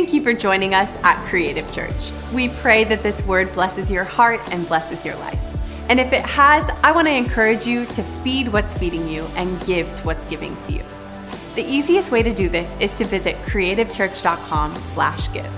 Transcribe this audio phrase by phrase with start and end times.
[0.00, 2.10] Thank you for joining us at Creative Church.
[2.32, 5.38] We pray that this word blesses your heart and blesses your life.
[5.90, 9.62] And if it has, I want to encourage you to feed what's feeding you and
[9.66, 10.82] give to what's giving to you.
[11.54, 15.52] The easiest way to do this is to visit creativechurch.com/give.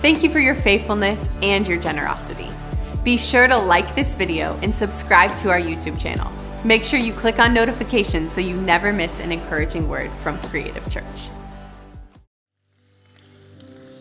[0.00, 2.48] Thank you for your faithfulness and your generosity.
[3.04, 6.32] Be sure to like this video and subscribe to our YouTube channel.
[6.64, 10.90] Make sure you click on notifications so you never miss an encouraging word from Creative
[10.90, 11.04] Church.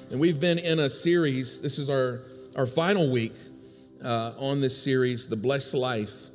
[0.09, 2.21] And we've been in a series, this is our,
[2.55, 3.33] our final week
[4.01, 6.27] uh, on this series, The Blessed Life.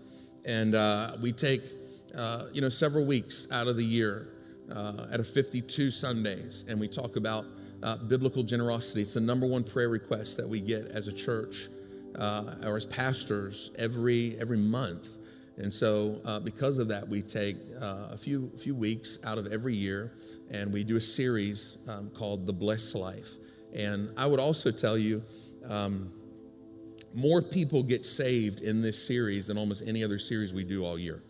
[0.44, 1.62] And uh, we take,
[2.14, 4.28] uh, you know, several weeks out of the year
[4.70, 7.46] uh, out of 52 Sundays, and we talk about
[7.82, 9.00] uh, biblical generosity.
[9.00, 11.68] It's the number one prayer request that we get as a church
[12.16, 15.16] uh, or as pastors every, every month.
[15.56, 19.50] And so, uh, because of that, we take uh, a few, few weeks out of
[19.50, 20.12] every year
[20.50, 23.36] and we do a series um, called The Blessed Life.
[23.74, 25.22] And I would also tell you,
[25.68, 26.12] um,
[27.14, 30.98] more people get saved in this series than almost any other series we do all
[30.98, 31.22] year.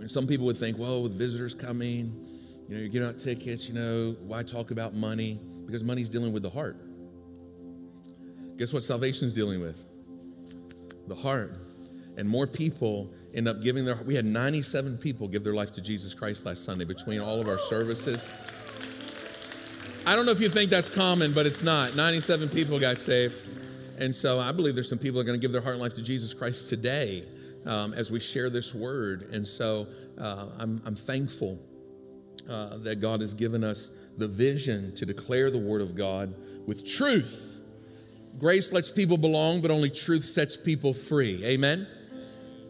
[0.00, 2.26] And some people would think, well, with visitors coming,
[2.68, 5.40] you know, you're getting out tickets, you know, why talk about money?
[5.66, 6.76] Because money's dealing with the heart.
[8.56, 9.84] Guess what salvation's dealing with?
[11.08, 11.58] The heart.
[12.16, 15.82] And more people end up giving their we had 97 people give their life to
[15.82, 18.32] Jesus Christ last Sunday between all of our services.
[20.08, 21.96] I don't know if you think that's common, but it's not.
[21.96, 23.42] 97 people got saved.
[23.98, 25.82] And so I believe there's some people that are going to give their heart and
[25.82, 27.24] life to Jesus Christ today
[27.64, 29.30] um, as we share this word.
[29.32, 31.58] And so uh, I'm, I'm, thankful
[32.48, 36.32] uh, that God has given us the vision to declare the word of God
[36.68, 37.60] with truth.
[38.38, 41.44] Grace lets people belong, but only truth sets people free.
[41.44, 41.84] Amen?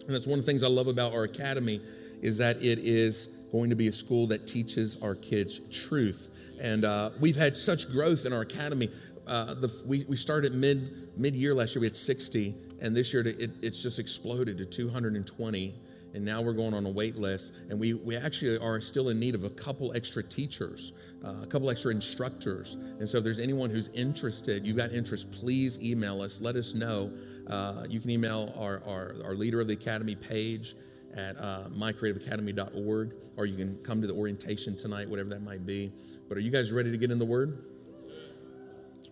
[0.07, 1.83] And that's one of the things I love about our academy
[2.23, 6.31] is that it is going to be a school that teaches our kids truth
[6.61, 8.89] and uh, we've had such growth in our academy.
[9.27, 11.81] Uh, the, we, we started mid mid year last year.
[11.81, 15.75] We had 60, and this year it, it's just exploded to 220.
[16.15, 19.21] And now we're going on a wait list, and we, we actually are still in
[19.21, 22.75] need of a couple extra teachers, uh, a couple extra instructors.
[22.75, 26.41] And so, if there's anyone who's interested, you've got interest, please email us.
[26.41, 27.13] Let us know.
[27.49, 30.75] Uh, you can email our, our, our leader of the academy page
[31.17, 35.91] at uh, mycreativeacademy.org, or you can come to the orientation tonight, whatever that might be.
[36.29, 37.65] But are you guys ready to get in the Word?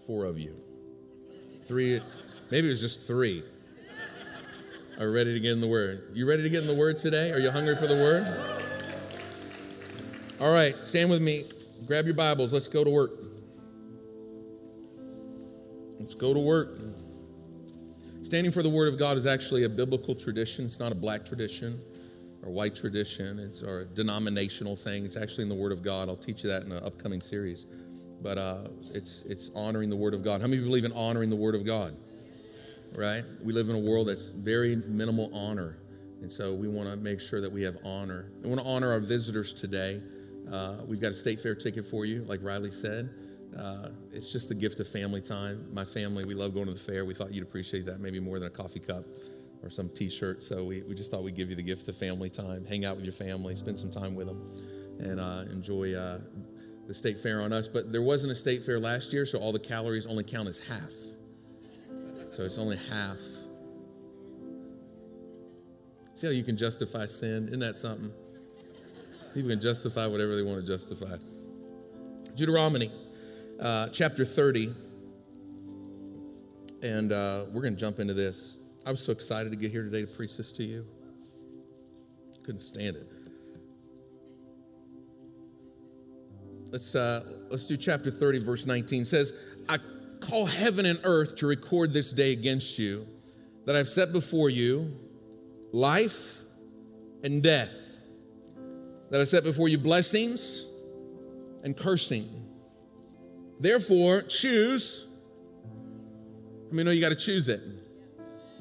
[0.06, 0.54] Four of you.
[1.64, 2.00] Three,
[2.50, 3.42] maybe it was just three.
[5.00, 6.10] Are ready to get in the Word?
[6.12, 7.32] You ready to get in the Word today?
[7.32, 8.26] Are you hungry for the Word?
[10.40, 11.44] All right, stand with me.
[11.86, 12.52] Grab your Bibles.
[12.52, 13.12] Let's go to work.
[15.98, 16.76] Let's go to work.
[18.22, 21.24] Standing for the Word of God is actually a biblical tradition, it's not a black
[21.24, 21.80] tradition
[22.44, 25.04] or white tradition, it's a denominational thing.
[25.04, 26.08] It's actually in the Word of God.
[26.08, 27.66] I'll teach you that in an upcoming series.
[28.22, 30.40] But uh, it's it's honoring the Word of God.
[30.40, 31.96] How many of you believe in honoring the Word of God?
[32.96, 33.24] Right?
[33.42, 35.76] We live in a world that's very minimal honor,
[36.22, 38.30] and so we want to make sure that we have honor.
[38.42, 40.00] We want to honor our visitors today.
[40.50, 43.10] Uh, we've got a state fair ticket for you, like Riley said.
[43.58, 45.66] Uh, it's just the gift of family time.
[45.72, 47.04] My family, we love going to the fair.
[47.04, 49.04] We thought you'd appreciate that maybe more than a coffee cup
[49.64, 50.42] or some t-shirt.
[50.42, 52.64] So we, we just thought we'd give you the gift of family time.
[52.64, 54.50] Hang out with your family, spend some time with them,
[55.00, 56.20] and uh, enjoy uh,
[56.86, 57.68] the state fair on us.
[57.68, 60.58] But there wasn't a state fair last year, so all the calories only count as
[60.58, 60.92] half.
[62.30, 63.18] So it's only half.
[66.14, 67.48] See how you can justify sin?
[67.48, 68.12] Isn't that something?
[69.32, 71.16] People can justify whatever they want to justify.
[72.36, 72.90] Deuteronomy
[73.60, 74.72] uh, chapter 30.
[76.82, 78.58] And uh, we're going to jump into this.
[78.86, 80.86] I was so excited to get here today to preach this to you.
[82.44, 83.08] Couldn't stand it.
[86.70, 89.02] Let's, uh, let's do chapter 30, verse 19.
[89.02, 89.32] It says,
[89.68, 89.78] I
[90.20, 93.06] call heaven and earth to record this day against you,
[93.64, 94.94] that I've set before you
[95.72, 96.40] life
[97.22, 97.72] and death,
[99.10, 100.64] that I set before you blessings
[101.62, 102.28] and cursing.
[103.60, 105.06] Therefore, choose.
[106.70, 107.62] I mean, no, you got to choose it.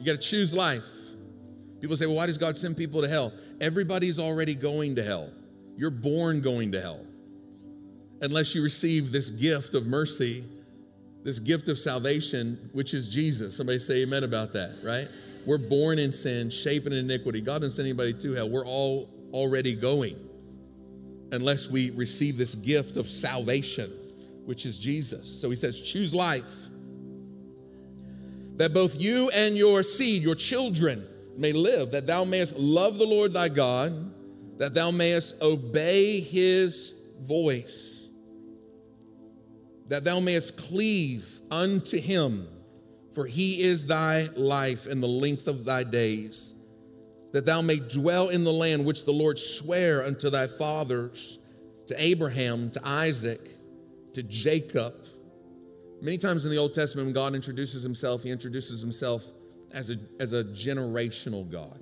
[0.03, 0.85] You got to choose life.
[1.79, 3.31] People say, well, why does God send people to hell?
[3.61, 5.29] Everybody's already going to hell.
[5.77, 7.05] You're born going to hell.
[8.21, 10.43] Unless you receive this gift of mercy,
[11.23, 13.55] this gift of salvation, which is Jesus.
[13.55, 15.07] Somebody say amen about that, right?
[15.45, 17.39] We're born in sin, shaping in iniquity.
[17.39, 18.49] God doesn't send anybody to hell.
[18.49, 20.17] We're all already going
[21.31, 23.89] unless we receive this gift of salvation,
[24.43, 25.39] which is Jesus.
[25.39, 26.63] So he says, choose life
[28.57, 31.03] that both you and your seed, your children,
[31.37, 34.11] may live, that thou mayest love the Lord thy God,
[34.59, 38.07] that thou mayest obey his voice,
[39.87, 42.47] that thou mayest cleave unto him,
[43.13, 46.53] for he is thy life and the length of thy days,
[47.31, 51.39] that thou may dwell in the land which the Lord sware unto thy fathers,
[51.87, 53.41] to Abraham, to Isaac,
[54.13, 54.93] to Jacob.
[56.03, 59.25] Many times in the Old Testament, when God introduces himself, he introduces himself
[59.73, 61.81] as a, as a generational God.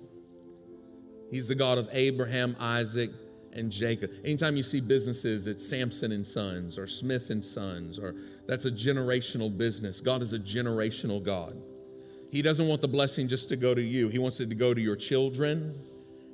[1.31, 3.09] He's the God of Abraham, Isaac,
[3.53, 4.11] and Jacob.
[4.23, 8.13] Anytime you see businesses, it's Samson and Sons or Smith and Sons, or
[8.47, 9.99] that's a generational business.
[9.99, 11.57] God is a generational God.
[12.31, 14.75] He doesn't want the blessing just to go to you, He wants it to go
[14.75, 15.73] to your children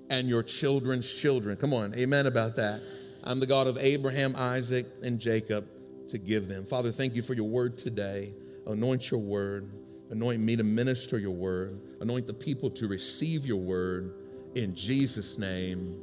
[0.10, 1.56] and your children's children.
[1.56, 2.82] Come on, amen about that.
[3.24, 5.66] I'm the God of Abraham, Isaac, and Jacob
[6.10, 6.64] to give them.
[6.64, 8.34] Father, thank you for your word today.
[8.66, 9.72] Anoint your word.
[10.10, 11.80] Anoint me to minister your word.
[12.02, 14.14] Anoint the people to receive your word.
[14.56, 16.00] In Jesus' name,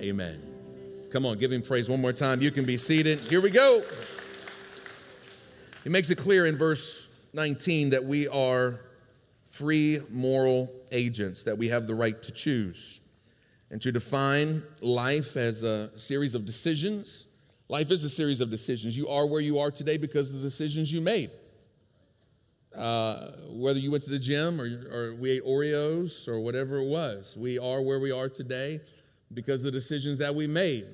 [0.00, 0.40] amen.
[1.10, 2.40] Come on, give him praise one more time.
[2.40, 3.20] You can be seated.
[3.20, 3.82] Here we go.
[5.82, 8.80] He makes it clear in verse 19 that we are
[9.44, 13.00] free moral agents, that we have the right to choose.
[13.70, 17.26] And to define life as a series of decisions,
[17.68, 18.96] life is a series of decisions.
[18.96, 21.30] You are where you are today because of the decisions you made.
[22.76, 26.88] Uh, whether you went to the gym or, or we ate Oreos or whatever it
[26.88, 28.80] was, we are where we are today
[29.32, 30.86] because of the decisions that we made.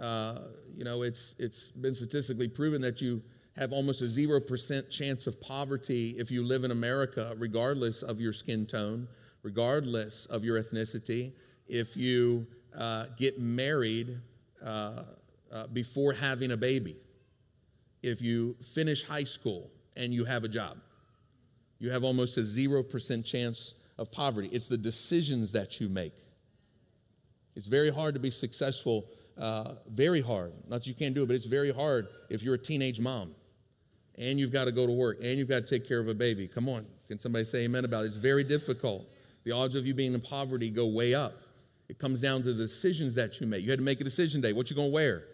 [0.00, 0.38] Uh,
[0.74, 3.22] you know, it's, it's been statistically proven that you
[3.56, 8.32] have almost a 0% chance of poverty if you live in America, regardless of your
[8.32, 9.06] skin tone,
[9.42, 11.32] regardless of your ethnicity.
[11.68, 12.46] If you
[12.76, 14.18] uh, get married
[14.64, 15.02] uh,
[15.52, 16.96] uh, before having a baby,
[18.02, 20.78] if you finish high school and you have a job,
[21.78, 24.48] you have almost a 0% chance of poverty.
[24.52, 26.14] It's the decisions that you make.
[27.56, 29.06] It's very hard to be successful,
[29.36, 30.52] uh, very hard.
[30.68, 33.34] Not that you can't do it, but it's very hard if you're a teenage mom
[34.16, 36.14] and you've got to go to work and you've got to take care of a
[36.14, 36.46] baby.
[36.46, 38.08] Come on, can somebody say amen about it?
[38.08, 39.06] It's very difficult.
[39.44, 41.34] The odds of you being in poverty go way up.
[41.88, 43.64] It comes down to the decisions that you make.
[43.64, 44.52] You had to make a decision day.
[44.52, 45.24] What you gonna wear?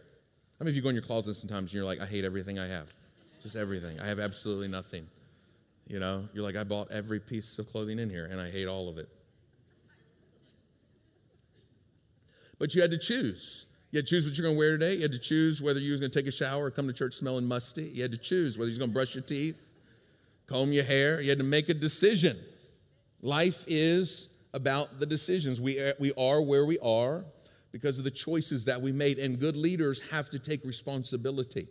[0.59, 2.59] How many of you go in your closet sometimes and you're like, I hate everything
[2.59, 2.93] I have,
[3.43, 4.01] just everything.
[4.01, 5.07] I have absolutely nothing.
[5.87, 8.67] You know, you're like, I bought every piece of clothing in here and I hate
[8.67, 9.09] all of it.
[12.59, 13.67] But you had to choose.
[13.91, 14.95] You had to choose what you're going to wear today.
[14.95, 16.93] You had to choose whether you was going to take a shower or come to
[16.95, 17.85] church smelling musty.
[17.85, 19.69] You had to choose whether you're going to brush your teeth,
[20.47, 21.21] comb your hair.
[21.21, 22.39] You had to make a decision.
[23.21, 25.61] Life is about the decisions.
[25.61, 27.27] We are, we are where we are
[27.77, 31.69] because of the choices that we made, and good leaders have to take responsibility.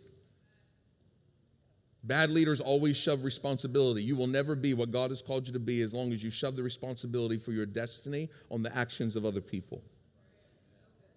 [2.04, 4.04] Bad leaders always shove responsibility.
[4.04, 6.30] You will never be what God has called you to be as long as you
[6.30, 9.82] shove the responsibility for your destiny on the actions of other people.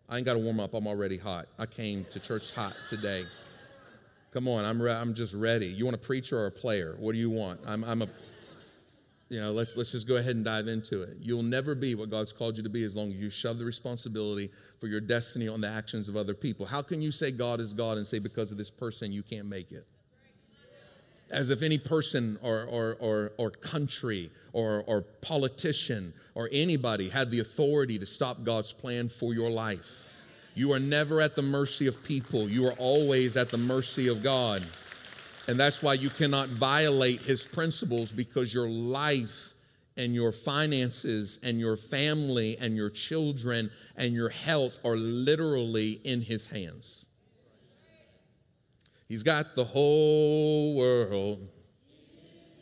[0.09, 0.74] I ain't got to warm up.
[0.74, 1.45] I'm already hot.
[1.59, 3.25] I came to church hot today.
[4.31, 5.68] Come on, I'm, re- I'm just ready.
[5.68, 6.95] You want a preacher or a player?
[6.97, 7.59] What do you want?
[7.68, 8.07] I'm, I'm a,
[9.30, 11.18] you know, let's, let's just go ahead and dive into it.
[11.22, 13.66] You'll never be what God's called you to be as long as you shove the
[13.66, 14.50] responsibility
[14.80, 16.66] for your destiny on the actions of other people.
[16.66, 19.48] How can you say God is God and say because of this person you can't
[19.48, 19.86] make it?
[21.31, 27.30] as if any person or, or, or, or country or, or politician or anybody had
[27.30, 30.18] the authority to stop God's plan for your life.
[30.56, 34.24] You are never at the mercy of people, you are always at the mercy of
[34.24, 34.64] God.
[35.49, 39.56] And that's why you cannot violate his principles because your life
[39.97, 46.21] and your finances and your family and your children and your health are literally in
[46.21, 47.07] his hands.
[49.07, 51.47] He's got the whole world.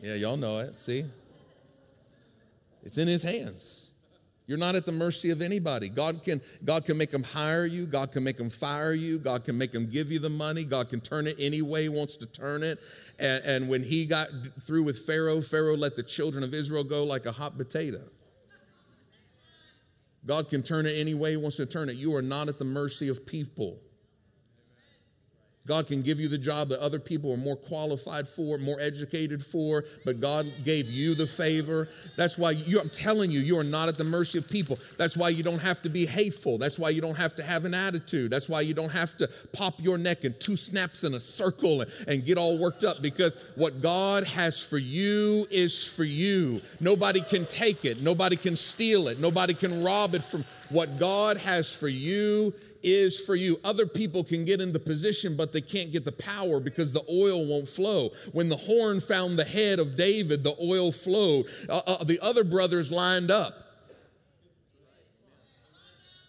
[0.01, 0.79] Yeah, y'all know it.
[0.79, 1.03] See?
[2.84, 3.87] It's in his hands.
[4.48, 5.89] You're not at the mercy of anybody.
[5.89, 7.86] God can, God can make them hire you.
[7.86, 9.20] God can make them fire you.
[9.20, 10.63] God can make them give you the money.
[10.63, 12.80] God can turn it any way he wants to turn it.
[13.20, 14.30] And, and when he got
[14.62, 18.01] through with Pharaoh, Pharaoh let the children of Israel go like a hot potato.
[20.25, 21.98] God can turn it any way he wants to turn it.
[21.98, 23.80] You are not at the mercy of people.
[25.68, 29.44] God can give you the job that other people are more qualified for, more educated
[29.44, 31.90] for, but God gave you the favor.
[32.16, 34.80] That's why you, I'm telling you, you are not at the mercy of people.
[34.98, 36.58] That's why you don't have to be hateful.
[36.58, 38.32] That's why you don't have to have an attitude.
[38.32, 41.82] That's why you don't have to pop your neck in two snaps in a circle
[41.82, 46.62] and, and get all worked up because what God has for you is for you.
[46.80, 51.38] Nobody can take it, nobody can steal it, nobody can rob it from what God
[51.38, 52.54] has for you
[52.84, 53.58] is for you.
[53.64, 57.04] Other people can get in the position, but they can't get the power because the
[57.10, 58.12] oil won't flow.
[58.34, 61.46] When the horn found the head of David, the oil flowed.
[61.70, 63.54] Uh, uh, the other brothers lined up.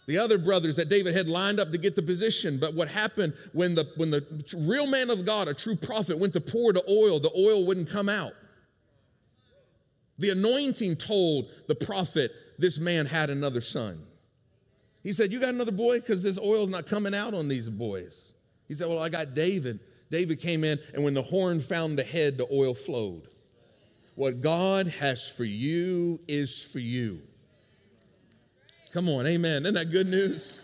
[0.09, 2.59] the other brothers that David had lined up to get the position.
[2.59, 4.25] But what happened when the, when the
[4.57, 7.90] real man of God, a true prophet, went to pour the oil, the oil wouldn't
[7.90, 8.33] come out.
[10.19, 14.02] The anointing told the prophet this man had another son.
[15.08, 16.00] He said, You got another boy?
[16.00, 18.30] Because this oil's not coming out on these boys.
[18.66, 19.80] He said, Well, I got David.
[20.10, 23.22] David came in, and when the horn found the head, the oil flowed.
[24.16, 27.22] What God has for you is for you.
[28.92, 29.62] Come on, amen.
[29.62, 30.62] Isn't that good news?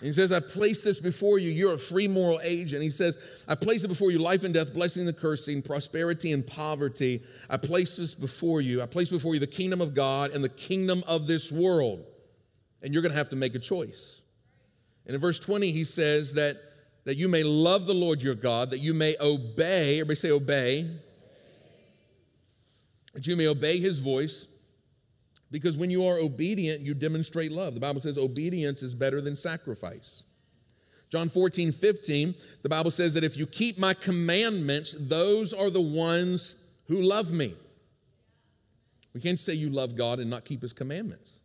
[0.00, 1.50] He says, I place this before you.
[1.50, 2.82] You're a free moral agent.
[2.82, 6.46] He says, I place it before you life and death, blessing and cursing, prosperity and
[6.46, 7.20] poverty.
[7.50, 8.80] I place this before you.
[8.80, 12.04] I place before you the kingdom of God and the kingdom of this world.
[12.82, 14.20] And you're going to have to make a choice.
[15.06, 16.56] And in verse 20, he says that,
[17.04, 20.88] that you may love the Lord your God, that you may obey, everybody say obey,
[23.14, 24.46] that you may obey his voice
[25.50, 27.74] because when you are obedient, you demonstrate love.
[27.74, 30.24] The Bible says obedience is better than sacrifice.
[31.10, 35.80] John 14, 15, the Bible says that if you keep my commandments, those are the
[35.80, 37.54] ones who love me.
[39.14, 41.37] We can't say you love God and not keep his commandments.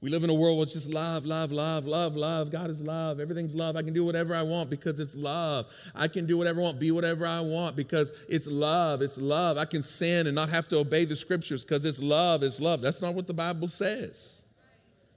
[0.00, 2.52] We live in a world where it's just love, love, love, love, love.
[2.52, 3.18] God is love.
[3.18, 3.74] Everything's love.
[3.74, 5.66] I can do whatever I want because it's love.
[5.92, 9.02] I can do whatever I want, be whatever I want because it's love.
[9.02, 9.58] It's love.
[9.58, 12.44] I can sin and not have to obey the scriptures because it's love.
[12.44, 12.80] It's love.
[12.80, 14.42] That's not what the Bible says.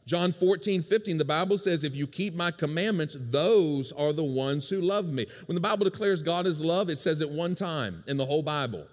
[0.07, 4.67] John 14, 15, the Bible says, If you keep my commandments, those are the ones
[4.67, 5.27] who love me.
[5.45, 8.41] When the Bible declares God is love, it says it one time in the whole
[8.41, 8.79] Bible.
[8.79, 8.85] You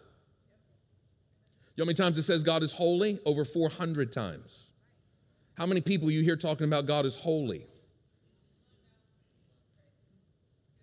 [1.78, 3.21] know how many times it says God is holy?
[3.25, 4.68] Over 400 times.
[5.59, 7.67] How many people you hear talking about God is holy?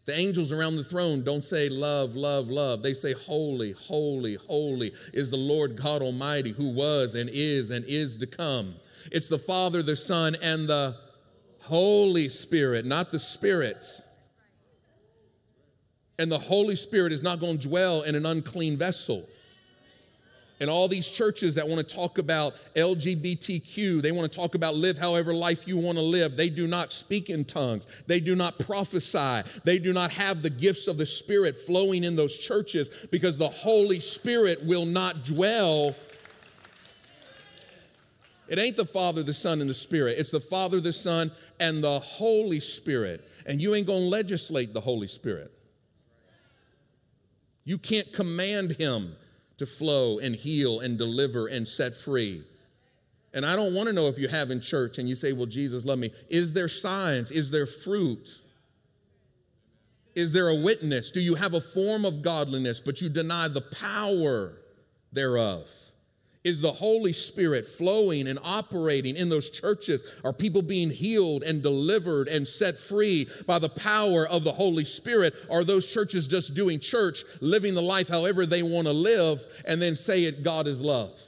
[0.03, 2.84] The angels around the throne don't say love, love, love.
[2.84, 7.86] They say holy, holy, holy is the Lord God Almighty who was and is and
[7.86, 8.75] is to come.
[9.13, 10.98] It's the Father, the Son, and the
[11.62, 13.86] Holy Spirit, not the Spirit.
[16.20, 19.25] And the Holy Spirit is not going to dwell in an unclean vessel
[20.59, 24.75] and all these churches that want to talk about LGBTQ, they want to talk about
[24.75, 26.38] live however life you want to live.
[26.38, 27.85] They do not speak in tongues.
[28.07, 29.41] They do not prophesy.
[29.65, 33.50] They do not have the gifts of the Spirit flowing in those churches because the
[33.50, 35.93] Holy Spirit will not dwell.
[38.47, 40.15] It ain't the Father, the Son, and the Spirit.
[40.17, 43.27] It's the Father, the Son, and the Holy Spirit.
[43.45, 45.51] And you ain't going to legislate the Holy Spirit.
[47.65, 49.15] You can't command him
[49.57, 52.43] to flow and heal and deliver and set free.
[53.33, 55.45] And I don't want to know if you have in church and you say, Well,
[55.45, 56.12] Jesus, love me.
[56.29, 57.31] Is there signs?
[57.31, 58.39] Is there fruit?
[60.15, 61.12] Is there a witness?
[61.12, 64.62] Do you have a form of godliness, but you deny the power
[65.12, 65.69] thereof?
[66.45, 70.03] Is the Holy Spirit flowing and operating in those churches?
[70.23, 74.85] Are people being healed and delivered and set free by the power of the Holy
[74.85, 75.33] Spirit?
[75.49, 79.81] Are those churches just doing church, living the life however they want to live, and
[79.81, 81.19] then say it, God is love?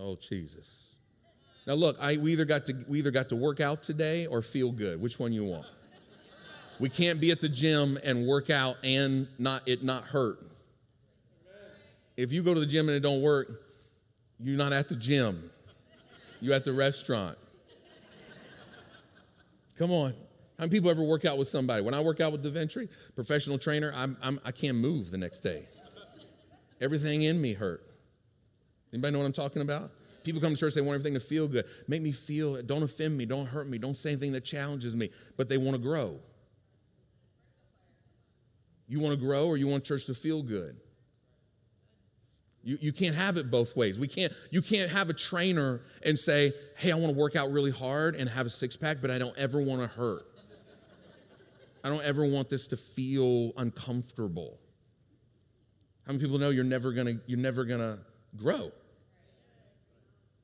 [0.00, 0.82] Oh, Jesus.
[1.68, 4.42] Now look, I, we, either got to, we either got to work out today or
[4.42, 5.00] feel good.
[5.00, 5.66] Which one you want?
[6.80, 10.40] We can't be at the gym and work out and not it not hurt
[12.16, 13.62] if you go to the gym and it don't work,
[14.38, 15.50] you're not at the gym.
[16.40, 17.36] You're at the restaurant.
[19.76, 20.10] Come on.
[20.58, 21.82] How many people ever work out with somebody?
[21.82, 25.18] When I work out with DaVinci, professional trainer, I'm, I'm, I can not move the
[25.18, 25.66] next day.
[26.80, 27.82] Everything in me hurt.
[28.92, 29.90] Anybody know what I'm talking about?
[30.24, 31.66] People come to church, they want everything to feel good.
[31.88, 35.10] Make me feel, don't offend me, don't hurt me, don't say anything that challenges me,
[35.36, 36.18] but they want to grow.
[38.88, 40.76] You want to grow or you want church to feel good?
[42.66, 43.96] You, you can't have it both ways.
[43.96, 47.52] We can't, you can't have a trainer and say, hey, I want to work out
[47.52, 50.26] really hard and have a six pack, but I don't ever want to hurt.
[51.84, 54.58] I don't ever want this to feel uncomfortable.
[56.06, 58.00] How many people know you're never gonna, you're never gonna
[58.36, 58.72] grow?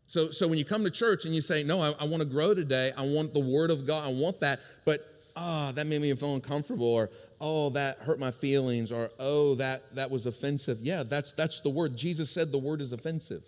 [0.07, 2.29] So, so when you come to church and you say, No, I, I want to
[2.29, 5.01] grow today, I want the word of God, I want that, but
[5.37, 7.11] oh, that made me feel uncomfortable, or
[7.41, 10.79] oh, that hurt my feelings, or oh, that, that was offensive.
[10.81, 11.97] Yeah, that's, that's the word.
[11.97, 13.43] Jesus said the word is offensive.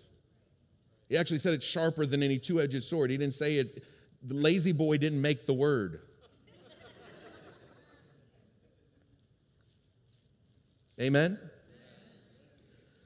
[1.09, 3.11] He actually said it's sharper than any two edged sword.
[3.11, 3.83] He didn't say it,
[4.23, 6.01] the lazy boy didn't make the word.
[10.99, 11.37] Amen?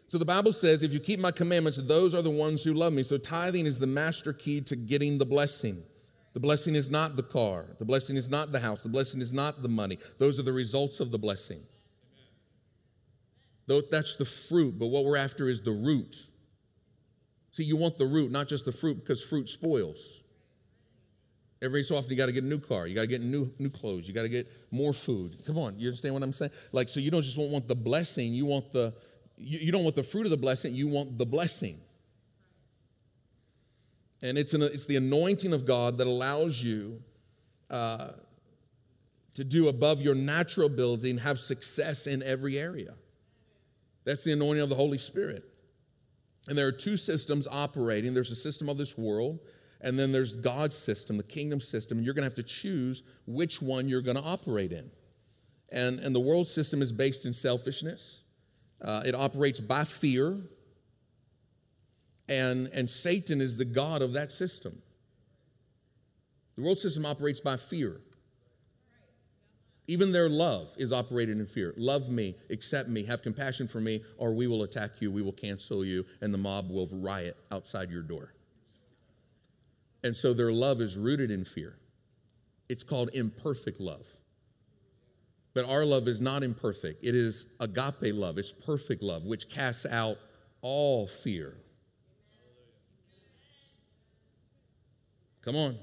[0.08, 2.94] So the Bible says, if you keep my commandments, those are the ones who love
[2.94, 3.04] me.
[3.04, 5.84] So tithing is the master key to getting the blessing.
[6.34, 7.66] The blessing is not the car.
[7.80, 8.84] The blessing is not the house.
[8.84, 9.98] The blessing is not the money.
[10.18, 11.62] Those are the results of the blessing.
[13.68, 16.16] Though that's the fruit, but what we're after is the root.
[17.52, 20.22] See, you want the root, not just the fruit, because fruit spoils.
[21.62, 22.88] Every so often, you got to get a new car.
[22.88, 24.08] You got to get new new clothes.
[24.08, 25.36] You got to get more food.
[25.46, 26.52] Come on, you understand what I'm saying?
[26.72, 28.34] Like, so you don't just want, the blessing.
[28.34, 28.94] You want the
[29.38, 30.74] you, you don't want the fruit of the blessing.
[30.74, 31.80] You want the blessing.
[34.22, 37.02] And it's an, it's the anointing of God that allows you
[37.70, 38.10] uh,
[39.36, 42.94] to do above your natural ability and have success in every area.
[44.04, 45.44] That's the anointing of the Holy Spirit.
[46.48, 49.40] And there are two systems operating there's a system of this world,
[49.82, 53.04] and then there's God's system, the kingdom system, and you're going to have to choose
[53.28, 54.90] which one you're going to operate in.
[55.72, 58.22] And, and the world system is based in selfishness,
[58.82, 60.40] uh, it operates by fear,
[62.30, 64.82] and, and Satan is the God of that system.
[66.56, 68.00] The world system operates by fear.
[69.88, 71.74] Even their love is operated in fear.
[71.76, 75.34] Love me, accept me, have compassion for me, or we will attack you, we will
[75.34, 78.34] cancel you, and the mob will riot outside your door.
[80.04, 81.76] And so their love is rooted in fear.
[82.70, 84.06] It's called imperfect love.
[85.56, 89.88] But our love is not imperfect, it is agape love, it's perfect love, which casts
[89.88, 90.18] out
[90.62, 91.56] all fear.
[95.50, 95.79] Come on.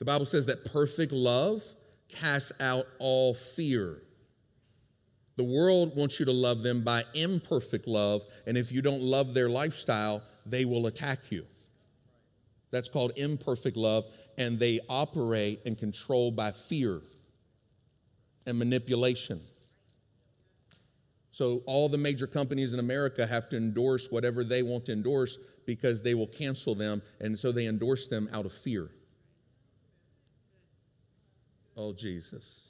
[0.00, 1.62] The Bible says that perfect love
[2.08, 4.02] casts out all fear.
[5.36, 9.34] The world wants you to love them by imperfect love, and if you don't love
[9.34, 11.46] their lifestyle, they will attack you.
[12.72, 14.04] That's called imperfect love,
[14.36, 17.02] and they operate and control by fear
[18.48, 19.40] and manipulation.
[21.30, 25.38] So, all the major companies in America have to endorse whatever they want to endorse
[25.66, 28.90] because they will cancel them, and so they endorse them out of fear.
[31.76, 32.60] Oh, Jesus.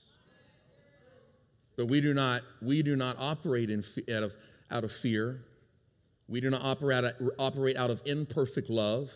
[1.76, 3.82] But we do not, we do not operate in,
[4.14, 4.36] out, of,
[4.70, 5.44] out of fear.
[6.28, 7.04] We do not operate,
[7.38, 9.12] operate out of imperfect love.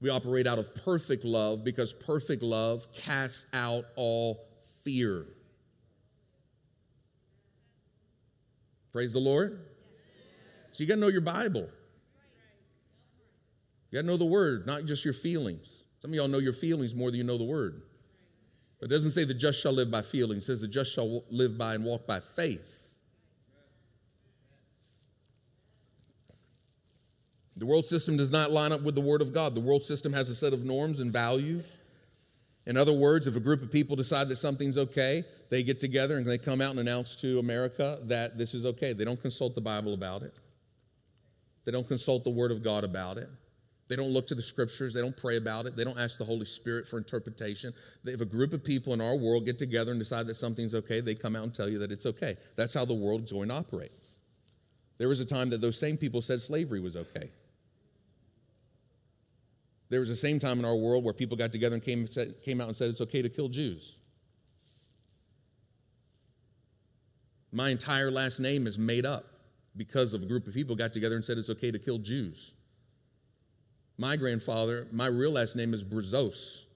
[0.00, 4.46] We operate out of perfect love because perfect love casts out all
[4.84, 5.26] fear.
[8.92, 9.60] Praise the Lord.
[10.72, 11.68] So you got to know your Bible.
[13.90, 15.84] You got to know the Word, not just your feelings.
[16.00, 17.82] Some of y'all know your feelings more than you know the Word.
[18.78, 21.24] But it doesn't say the just shall live by feeling, it says the just shall
[21.30, 22.88] live by and walk by faith.
[27.56, 29.56] The world system does not line up with the Word of God.
[29.56, 31.76] The world system has a set of norms and values.
[32.66, 36.18] In other words, if a group of people decide that something's okay, they get together
[36.18, 38.92] and they come out and announce to America that this is okay.
[38.92, 40.34] They don't consult the Bible about it,
[41.64, 43.28] they don't consult the Word of God about it.
[43.88, 44.92] They don't look to the scriptures.
[44.92, 45.74] They don't pray about it.
[45.74, 47.72] They don't ask the Holy Spirit for interpretation.
[48.04, 51.00] If a group of people in our world get together and decide that something's okay,
[51.00, 52.36] they come out and tell you that it's okay.
[52.54, 53.90] That's how the world's going to operate.
[54.98, 57.30] There was a time that those same people said slavery was okay.
[59.88, 62.06] There was the same time in our world where people got together and came,
[62.44, 63.96] came out and said it's okay to kill Jews.
[67.52, 69.24] My entire last name is made up
[69.76, 72.52] because of a group of people got together and said it's okay to kill Jews.
[73.98, 76.66] My grandfather, my real last name is Brazos.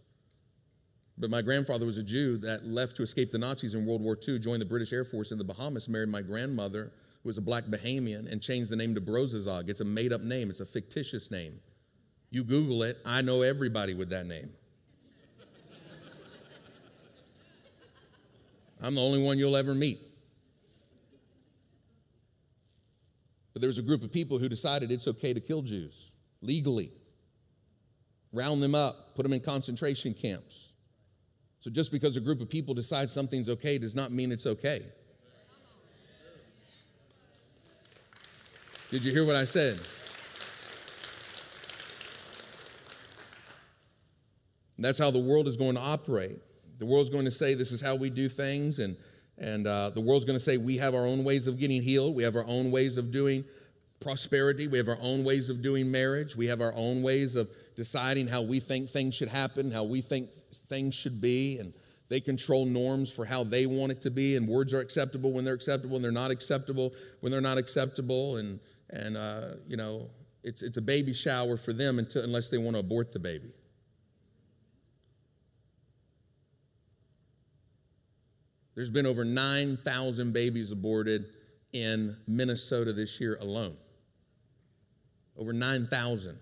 [1.18, 4.18] But my grandfather was a Jew that left to escape the Nazis in World War
[4.26, 6.90] II, joined the British Air Force in the Bahamas, married my grandmother,
[7.22, 9.68] who was a black Bahamian, and changed the name to Brozazog.
[9.68, 11.60] It's a made up name, it's a fictitious name.
[12.30, 14.50] You Google it, I know everybody with that name.
[18.82, 20.00] I'm the only one you'll ever meet.
[23.52, 26.90] But there was a group of people who decided it's okay to kill Jews legally
[28.32, 30.70] round them up, put them in concentration camps.
[31.60, 34.82] So just because a group of people decide something's okay does not mean it's okay.
[38.90, 39.78] Did you hear what I said?
[44.76, 46.38] And that's how the world is going to operate.
[46.78, 48.96] The world's going to say this is how we do things, and,
[49.38, 52.16] and uh, the world's going to say we have our own ways of getting healed,
[52.16, 53.44] we have our own ways of doing
[54.02, 54.66] prosperity.
[54.66, 56.36] We have our own ways of doing marriage.
[56.36, 60.00] We have our own ways of deciding how we think things should happen, how we
[60.00, 60.30] think
[60.68, 61.58] things should be.
[61.58, 61.72] And
[62.08, 64.36] they control norms for how they want it to be.
[64.36, 68.36] And words are acceptable when they're acceptable, and they're not acceptable when they're not acceptable.
[68.36, 70.10] And, and uh, you know,
[70.42, 73.50] it's, it's a baby shower for them until, unless they want to abort the baby.
[78.74, 81.26] There's been over 9,000 babies aborted
[81.72, 83.76] in Minnesota this year alone
[85.36, 86.38] over 9,000.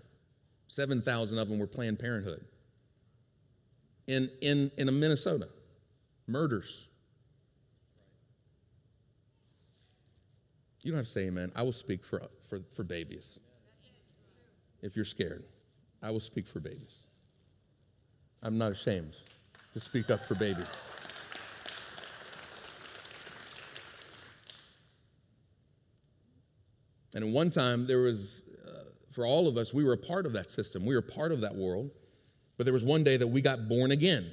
[0.71, 2.45] 7,000 of them were Planned Parenthood.
[4.07, 5.49] In, in, in Minnesota,
[6.27, 6.87] murders.
[10.81, 11.51] You don't have to say amen.
[11.57, 13.37] I will speak for, for, for babies.
[14.81, 15.43] if you're scared.
[16.01, 17.01] I will speak for babies.
[18.41, 19.17] I'm not ashamed
[19.73, 20.87] to speak up for babies.
[27.13, 28.43] And at one time, there was,
[29.11, 30.85] for all of us, we were a part of that system.
[30.85, 31.91] We were part of that world.
[32.57, 34.25] But there was one day that we got born again.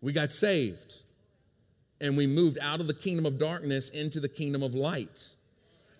[0.00, 0.96] We got saved.
[2.00, 5.28] And we moved out of the kingdom of darkness into the kingdom of light.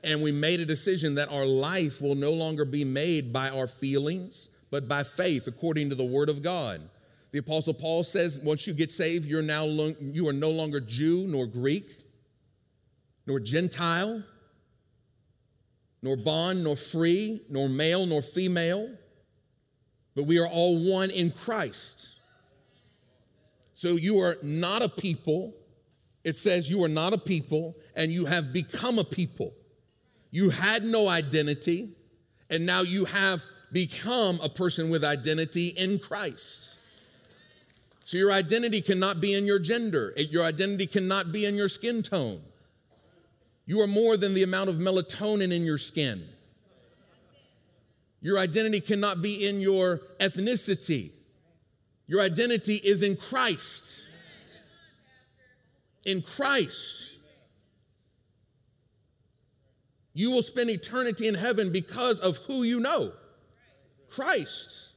[0.02, 3.68] And we made a decision that our life will no longer be made by our
[3.68, 6.80] feelings, but by faith, according to the word of God.
[7.30, 11.26] The apostle Paul says, once you get saved, you're now you are no longer Jew
[11.28, 11.98] nor Greek,
[13.26, 14.24] nor Gentile,
[16.02, 18.90] nor bond, nor free, nor male, nor female,
[20.14, 22.08] but we are all one in Christ.
[23.74, 25.54] So you are not a people.
[26.24, 29.52] It says you are not a people, and you have become a people.
[30.30, 31.90] You had no identity,
[32.50, 36.74] and now you have become a person with identity in Christ.
[38.04, 42.02] So your identity cannot be in your gender, your identity cannot be in your skin
[42.02, 42.40] tone.
[43.66, 46.24] You are more than the amount of melatonin in your skin.
[48.20, 51.10] Your identity cannot be in your ethnicity.
[52.06, 54.02] Your identity is in Christ.
[56.04, 57.16] In Christ.
[60.14, 63.12] You will spend eternity in heaven because of who you know
[64.10, 64.90] Christ.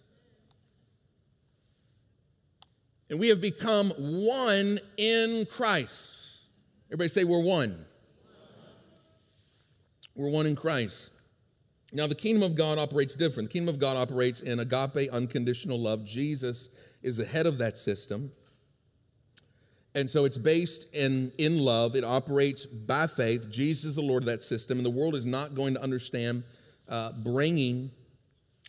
[3.09, 6.39] And we have become one in Christ.
[6.89, 7.85] Everybody say, We're one.
[10.15, 11.11] We're one in Christ.
[11.93, 13.49] Now, the kingdom of God operates different.
[13.49, 16.05] The kingdom of God operates in agape, unconditional love.
[16.05, 16.69] Jesus
[17.03, 18.31] is the head of that system.
[19.93, 21.95] And so it's based in, in love.
[21.95, 23.49] It operates by faith.
[23.49, 24.77] Jesus is the Lord of that system.
[24.77, 26.43] And the world is not going to understand
[26.89, 27.91] uh, bringing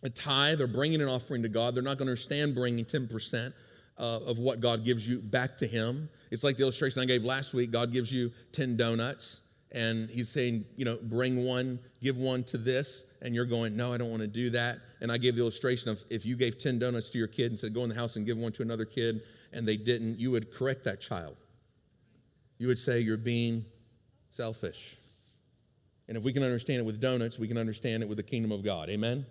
[0.02, 1.74] a tithe or bringing an offering to God.
[1.74, 3.52] They're not going to understand bringing 10%
[3.98, 6.08] uh, of what God gives you back to Him.
[6.30, 9.40] It's like the illustration I gave last week God gives you 10 donuts
[9.72, 13.92] and he's saying, you know, bring one, give one to this, and you're going, no,
[13.92, 14.78] I don't want to do that.
[15.00, 17.58] And I gave the illustration of if you gave 10 donuts to your kid and
[17.58, 20.30] said, go in the house and give one to another kid, and they didn't, you
[20.30, 21.36] would correct that child.
[22.58, 23.64] You would say, you're being
[24.30, 24.96] selfish.
[26.08, 28.52] And if we can understand it with donuts, we can understand it with the kingdom
[28.52, 28.88] of God.
[28.88, 29.26] Amen?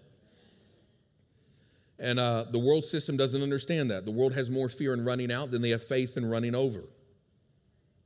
[1.97, 4.03] And uh, the world system doesn't understand that.
[4.03, 6.83] The world has more fear in running out than they have faith in running over.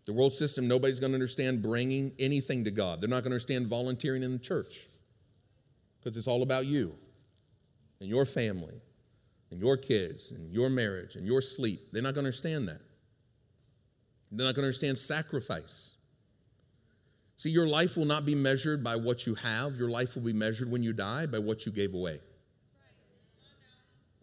[0.10, 3.00] The world system, nobody's going to understand bringing anything to God.
[3.00, 4.88] They're not going to understand volunteering in the church
[6.00, 6.96] because it's all about you
[8.00, 8.74] and your family
[9.52, 11.92] and your kids and your marriage and your sleep.
[11.92, 12.82] They're not going to understand that.
[14.32, 15.92] They're not going to understand sacrifice.
[17.36, 20.34] See, your life will not be measured by what you have, your life will be
[20.34, 22.20] measured when you die by what you gave away.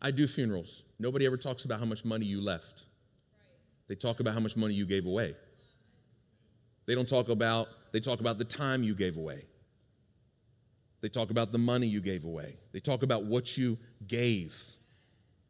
[0.03, 0.83] I do funerals.
[0.99, 2.87] Nobody ever talks about how much money you left.
[3.87, 5.37] They talk about how much money you gave away.
[6.87, 9.42] They don't talk about, they talk about the time you gave away.
[11.03, 12.57] They talk about the money you gave away.
[12.72, 14.61] They talk about what you gave.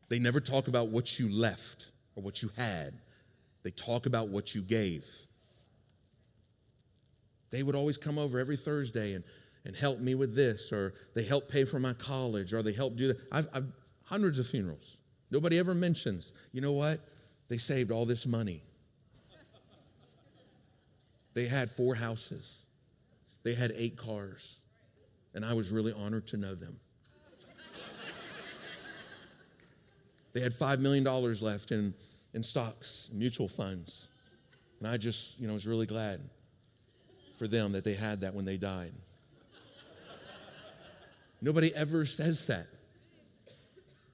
[0.08, 2.94] They never talk about what you left or what you had.
[3.62, 5.06] They talk about what you gave.
[7.50, 9.24] They would always come over every Thursday and,
[9.64, 12.96] and help me with this, or they help pay for my college, or they help
[12.96, 13.18] do that.
[13.32, 13.66] I've, I've
[14.04, 14.98] hundreds of funerals.
[15.30, 17.00] Nobody ever mentions, you know what?
[17.48, 18.62] They saved all this money.
[21.36, 22.62] They had four houses,
[23.42, 24.60] they had eight cars,
[25.34, 26.80] and I was really honored to know them.
[30.32, 31.92] they had $5 million left in,
[32.32, 34.08] in stocks, mutual funds.
[34.78, 36.22] And I just, you know, was really glad
[37.34, 38.94] for them that they had that when they died.
[41.42, 42.66] Nobody ever says that.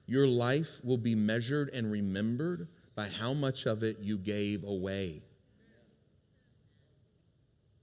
[0.07, 5.21] Your life will be measured and remembered by how much of it you gave away.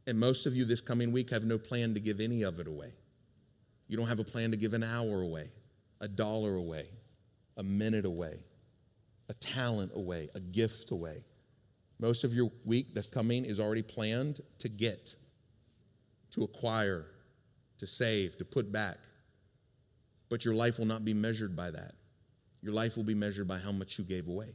[0.07, 2.67] And most of you this coming week have no plan to give any of it
[2.67, 2.93] away.
[3.89, 5.51] You don't have a plan to give an hour away,
[6.01, 6.87] a dollar away,
[7.57, 8.39] a minute away,
[9.29, 11.25] a talent away, a gift away.
[11.99, 15.15] Most of your week that's coming is already planned to get,
[16.31, 17.07] to acquire,
[17.79, 18.99] to save, to put back.
[20.29, 21.93] But your life will not be measured by that.
[22.63, 24.55] Your life will be measured by how much you gave away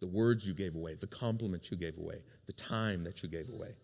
[0.00, 3.48] the words you gave away, the compliments you gave away, the time that you gave
[3.48, 3.74] away.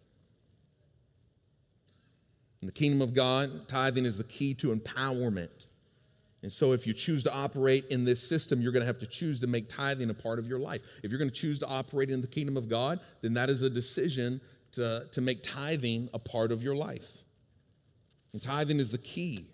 [2.62, 5.66] In the kingdom of God, tithing is the key to empowerment.
[6.42, 9.06] And so, if you choose to operate in this system, you're going to have to
[9.06, 10.82] choose to make tithing a part of your life.
[11.02, 13.62] If you're going to choose to operate in the kingdom of God, then that is
[13.62, 14.40] a decision
[14.72, 17.24] to, to make tithing a part of your life.
[18.32, 19.46] And tithing is the key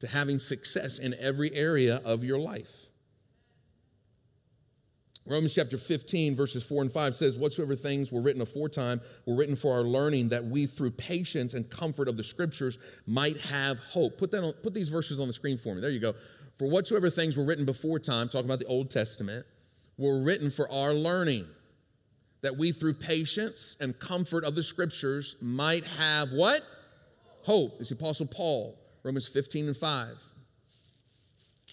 [0.00, 2.87] to having success in every area of your life.
[5.28, 9.54] Romans chapter 15, verses 4 and 5 says, Whatsoever things were written aforetime were written
[9.54, 14.16] for our learning, that we through patience and comfort of the scriptures might have hope.
[14.16, 15.82] Put, that on, put these verses on the screen for me.
[15.82, 16.14] There you go.
[16.56, 19.44] For whatsoever things were written before time, talking about the Old Testament,
[19.98, 21.44] were written for our learning,
[22.40, 26.62] that we through patience and comfort of the scriptures might have what?
[27.42, 27.76] Hope.
[27.80, 30.22] It's the Apostle Paul, Romans 15 and 5.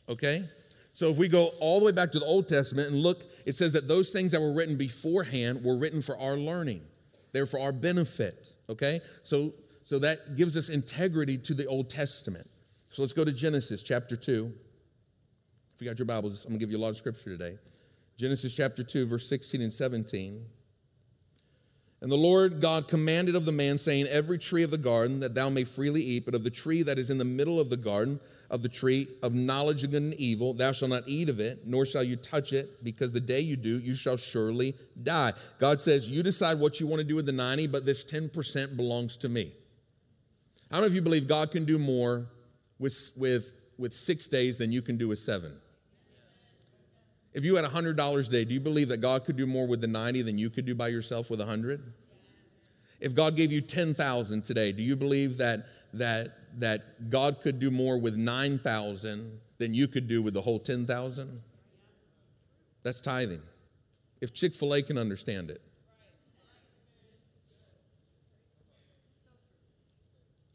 [0.09, 0.43] Okay?
[0.91, 3.55] So if we go all the way back to the Old Testament and look, it
[3.55, 6.81] says that those things that were written beforehand were written for our learning.
[7.31, 8.53] They're for our benefit.
[8.69, 9.01] Okay?
[9.23, 9.53] So
[9.85, 12.49] so that gives us integrity to the Old Testament.
[12.89, 14.51] So let's go to Genesis chapter 2.
[15.75, 17.59] If you got your Bibles, I'm gonna give you a lot of scripture today.
[18.17, 20.43] Genesis chapter 2, verse 16 and 17.
[22.01, 25.35] And the Lord God commanded of the man, saying, Every tree of the garden that
[25.35, 27.77] thou may freely eat, but of the tree that is in the middle of the
[27.77, 30.53] garden, of the tree of knowledge of good and evil.
[30.53, 33.55] Thou shalt not eat of it, nor shall you touch it, because the day you
[33.55, 35.33] do, you shall surely die.
[35.59, 38.75] God says, You decide what you want to do with the 90, but this 10%
[38.75, 39.51] belongs to me.
[40.71, 42.25] I don't know if you believe God can do more
[42.79, 45.53] with, with, with six days than you can do with seven.
[47.33, 49.81] If you had $100 a day, do you believe that God could do more with
[49.81, 51.81] the 90 than you could do by yourself with 100?
[53.01, 57.71] If God gave you 10,000 today, do you believe that that, that God could do
[57.71, 61.41] more with 9,000 than you could do with the whole 10,000?
[62.83, 63.41] That's tithing.
[64.21, 65.61] If Chick fil A can understand it,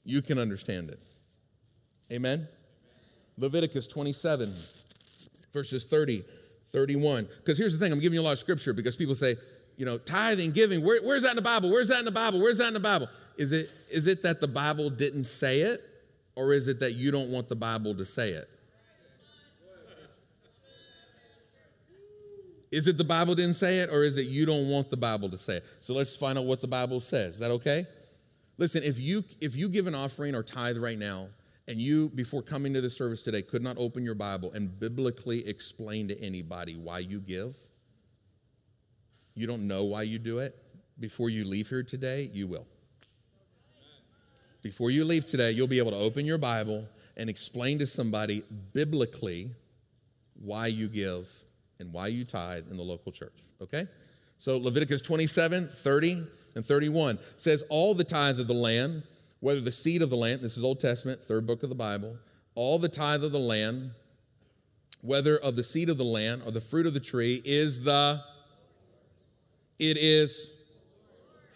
[0.05, 1.01] you can understand it.
[2.13, 2.49] Amen?
[3.37, 4.53] Leviticus 27,
[5.53, 6.25] verses 30,
[6.69, 7.29] 31.
[7.39, 9.37] Because here's the thing I'm giving you a lot of scripture because people say,
[9.77, 11.71] you know, tithing, giving, where, where's that in the Bible?
[11.71, 12.41] Where's that in the Bible?
[12.41, 13.09] Where's that in the Bible?
[13.39, 15.83] Is it, is it that the Bible didn't say it,
[16.40, 18.48] or is it that you don't want the Bible to say it?
[22.72, 25.29] Is it the Bible didn't say it, or is it you don't want the Bible
[25.29, 25.64] to say it?
[25.81, 27.35] So let's find out what the Bible says.
[27.35, 27.85] Is that okay?
[28.57, 31.29] Listen, if you if you give an offering or tithe right now,
[31.68, 35.46] and you before coming to the service today could not open your Bible and biblically
[35.46, 37.55] explain to anybody why you give,
[39.35, 40.57] you don't know why you do it.
[41.00, 42.66] Before you leave here today, you will.
[44.62, 48.42] Before you leave today, you'll be able to open your Bible and explain to somebody
[48.73, 49.51] biblically
[50.42, 51.29] why you give
[51.79, 53.38] and why you tithe in the local church.
[53.62, 53.87] Okay?
[54.38, 59.03] So Leviticus 27, 30, and 31 says, All the tithe of the land,
[59.40, 62.16] whether the seed of the land, this is Old Testament, third book of the Bible,
[62.55, 63.90] all the tithe of the land,
[65.01, 68.23] whether of the seed of the land or the fruit of the tree, is the,
[69.79, 70.53] it is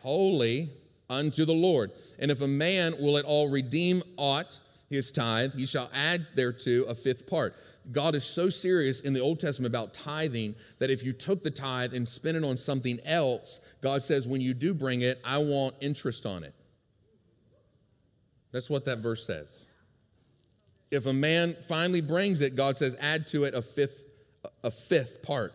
[0.03, 0.71] holy
[1.11, 1.91] unto the Lord.
[2.19, 4.59] And if a man will at all redeem aught,
[4.91, 7.55] his tithe, he shall add thereto a fifth part.
[7.93, 11.51] God is so serious in the Old Testament about tithing that if you took the
[11.51, 15.39] tithe and spent it on something else, God says, when you do bring it, I
[15.39, 16.55] want interest on it.
[18.53, 19.67] That's what that verse says.
[20.91, 24.05] If a man finally brings it, God says, add to it a fifth,
[24.63, 25.53] a fifth part.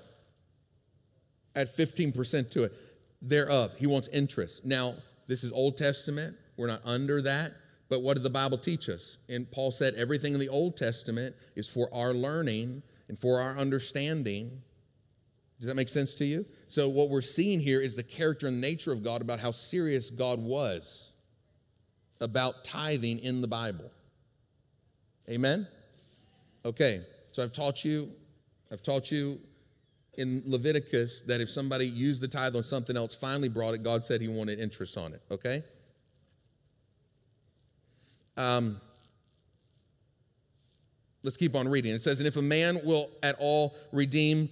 [1.55, 2.73] Add 15% to it
[3.21, 3.73] thereof.
[3.77, 4.65] He wants interest.
[4.65, 4.95] Now,
[5.29, 6.35] this is Old Testament.
[6.57, 7.53] We're not under that.
[7.87, 9.17] But what did the Bible teach us?
[9.29, 13.55] And Paul said everything in the Old Testament is for our learning and for our
[13.55, 14.61] understanding.
[15.59, 16.45] Does that make sense to you?
[16.67, 20.09] So, what we're seeing here is the character and nature of God about how serious
[20.09, 21.11] God was
[22.21, 23.91] about tithing in the Bible.
[25.29, 25.67] Amen?
[26.65, 28.09] Okay, so I've taught you,
[28.71, 29.39] I've taught you
[30.19, 34.03] in Leviticus that if somebody used the tithe on something else, finally brought it, God
[34.03, 35.63] said he wanted interest on it, okay?
[38.35, 38.79] Um,
[41.23, 41.93] let's keep on reading.
[41.93, 44.49] It says, And if a man will at all redeem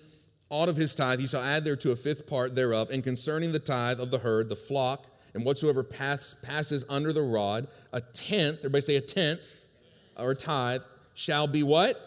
[0.49, 2.89] aught of his tithe, he shall add thereto a fifth part thereof.
[2.89, 7.21] And concerning the tithe of the herd, the flock, and whatsoever pass, passes under the
[7.21, 9.67] rod, a tenth, everybody say a tenth,
[10.17, 10.81] or a tithe,
[11.13, 11.99] shall be what?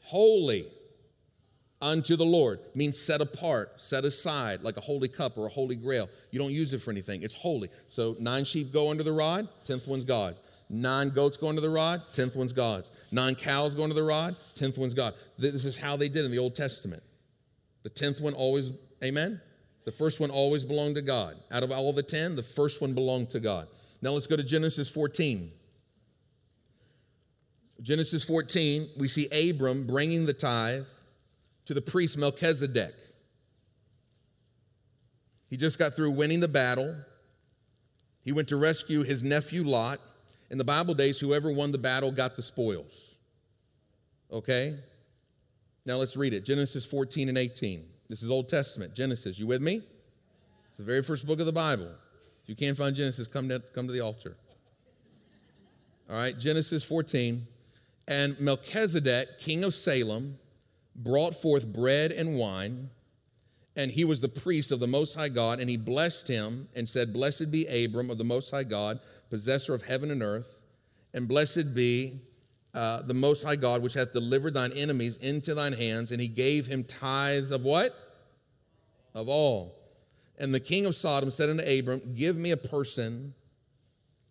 [0.00, 0.66] Holy
[1.80, 5.76] unto the Lord means set apart, set aside, like a holy cup or a holy
[5.76, 6.08] grail.
[6.30, 7.68] You don't use it for anything, it's holy.
[7.88, 10.36] So nine sheep go under the rod, tenth one's God.
[10.70, 12.90] Nine goats go under the rod, tenth one's God's.
[13.10, 15.14] Nine cows go under the rod, tenth one's God.
[15.38, 17.02] This is how they did in the Old Testament.
[17.84, 19.40] The tenth one always, amen?
[19.84, 21.36] The first one always belonged to God.
[21.50, 23.68] Out of all the ten, the first one belonged to God.
[24.02, 25.50] Now let's go to Genesis 14.
[27.80, 30.84] Genesis 14, we see Abram bringing the tithe
[31.68, 32.94] to the priest Melchizedek.
[35.50, 36.96] He just got through winning the battle.
[38.22, 40.00] He went to rescue his nephew Lot.
[40.50, 43.16] In the Bible days, whoever won the battle got the spoils.
[44.32, 44.78] Okay?
[45.84, 47.84] Now let's read it Genesis 14 and 18.
[48.08, 48.94] This is Old Testament.
[48.94, 49.82] Genesis, you with me?
[50.70, 51.90] It's the very first book of the Bible.
[52.42, 54.38] If you can't find Genesis, come to, come to the altar.
[56.08, 57.46] All right, Genesis 14.
[58.08, 60.38] And Melchizedek, king of Salem,
[60.98, 62.90] brought forth bread and wine,
[63.76, 66.88] and he was the priest of the Most High God, and he blessed him and
[66.88, 68.98] said, Blessed be Abram of the Most High God,
[69.30, 70.62] possessor of heaven and earth,
[71.14, 72.20] and blessed be
[72.74, 76.28] uh, the Most High God, which hath delivered thine enemies into thine hands, and he
[76.28, 77.94] gave him tithes of what?
[79.14, 79.76] Of all.
[80.38, 83.34] And the king of Sodom said unto Abram, Give me a person,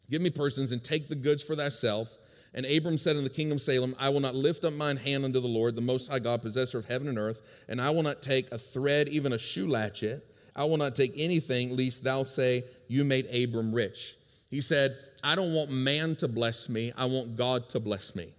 [0.09, 2.15] give me persons, and take the goods for thyself.
[2.57, 5.23] And Abram said in the king of Salem, I will not lift up mine hand
[5.23, 8.01] unto the Lord, the Most High God, possessor of heaven and earth, and I will
[8.01, 10.25] not take a thread, even a shoe latchet.
[10.55, 14.15] I will not take anything, lest thou say, You made Abram rich.
[14.49, 18.33] He said, I don't want man to bless me, I want God to bless me.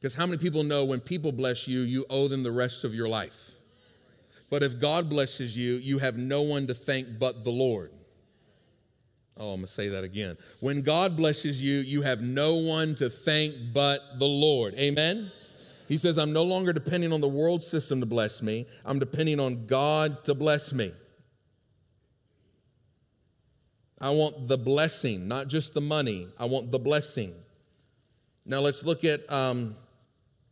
[0.00, 2.92] Because how many people know when people bless you, you owe them the rest of
[2.92, 3.52] your life?
[4.50, 7.92] But if God blesses you, you have no one to thank but the Lord.
[9.36, 10.36] Oh, I'm going to say that again.
[10.60, 14.74] When God blesses you, you have no one to thank but the Lord.
[14.74, 15.32] Amen?
[15.88, 19.40] He says, I'm no longer depending on the world system to bless me, I'm depending
[19.40, 20.92] on God to bless me.
[24.00, 26.26] I want the blessing, not just the money.
[26.38, 27.34] I want the blessing.
[28.46, 29.76] Now let's look at um,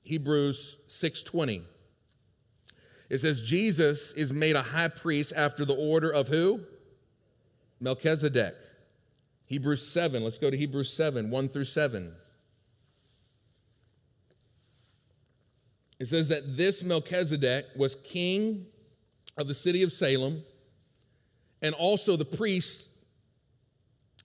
[0.04, 1.62] Hebrews 6:20.
[3.08, 6.60] It says Jesus is made a high priest after the order of who?
[7.80, 8.54] Melchizedek.
[9.48, 10.22] Hebrews 7.
[10.22, 12.12] Let's go to Hebrews 7, 1 through 7.
[15.98, 18.66] It says that this Melchizedek was king
[19.36, 20.42] of the city of Salem
[21.62, 22.88] and also the priest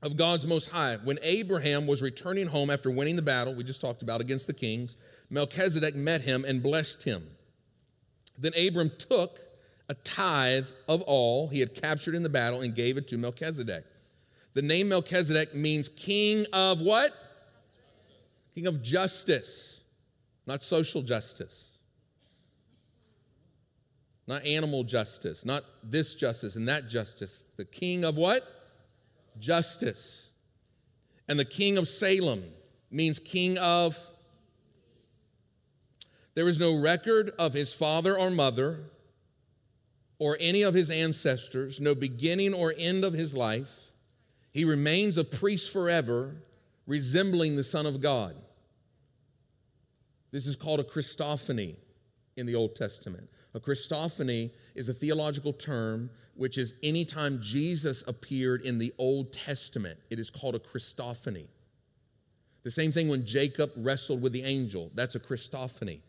[0.02, 0.98] of God's Most High.
[1.04, 4.54] When Abraham was returning home after winning the battle, we just talked about against the
[4.54, 4.96] kings,
[5.30, 7.26] Melchizedek met him and blessed him.
[8.38, 9.40] Then Abram took
[9.90, 13.86] a tithe of all he had captured in the battle and gave it to Melchizedek.
[14.54, 17.12] The name Melchizedek means king of what?
[18.54, 19.82] King of justice,
[20.46, 21.78] not social justice,
[24.28, 27.46] not animal justice, not this justice and that justice.
[27.58, 28.44] The king of what?
[29.40, 30.30] Justice.
[31.28, 32.44] And the king of Salem
[32.92, 33.98] means king of.
[36.36, 38.80] There is no record of his father or mother
[40.20, 43.83] or any of his ancestors, no beginning or end of his life.
[44.54, 46.36] He remains a priest forever,
[46.86, 48.36] resembling the Son of God.
[50.32, 51.76] This is called a Christophany
[52.38, 53.30] in the Old Testament.
[53.56, 60.00] A Christophany is a theological term which is anytime Jesus appeared in the Old Testament,
[60.10, 61.46] it is called a Christophany.
[62.64, 66.00] The same thing when Jacob wrestled with the angel, that's a Christophany.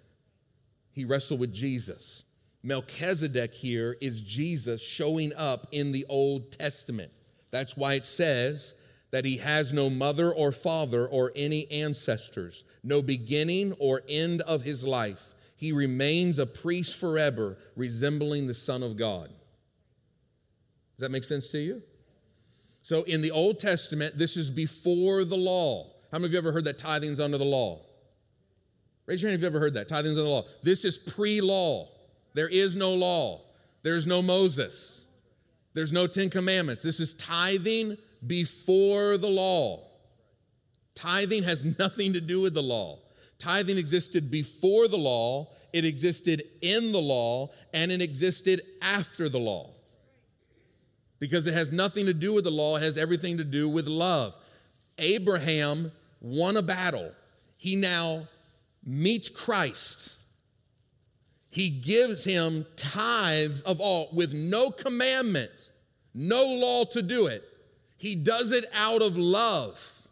[0.93, 2.25] He wrestled with Jesus.
[2.63, 7.11] Melchizedek here is Jesus showing up in the Old Testament.
[7.55, 8.75] That's why it says
[9.13, 14.63] that he has no mother or father or any ancestors, no beginning or end of
[14.63, 15.37] his life.
[15.55, 19.29] He remains a priest forever, resembling the Son of God.
[19.29, 21.81] Does that make sense to you?
[22.83, 25.93] So in the Old Testament, this is before the law.
[26.11, 27.83] How many of you ever heard that tithing's under the law?
[29.07, 29.87] Raise your hand if you ever heard that.
[29.89, 30.45] Tithing's under the law.
[30.65, 31.89] This is pre law.
[32.35, 33.43] There is no law,
[33.85, 35.04] there's no Moses.
[35.75, 36.83] There's no Ten Commandments.
[36.83, 39.83] This is tithing before the law.
[40.95, 43.01] Tithing has nothing to do with the law.
[43.39, 49.41] Tithing existed before the law, it existed in the law, and it existed after the
[49.41, 49.71] law.
[51.19, 53.89] Because it has nothing to do with the law, it has everything to do with
[53.89, 54.35] love.
[54.99, 57.11] Abraham won a battle.
[57.57, 58.29] He now
[58.85, 60.15] meets Christ.
[61.55, 65.69] He gives him tithes of all with no commandment,
[66.13, 67.45] no law to do it.
[67.97, 70.09] He does it out of love.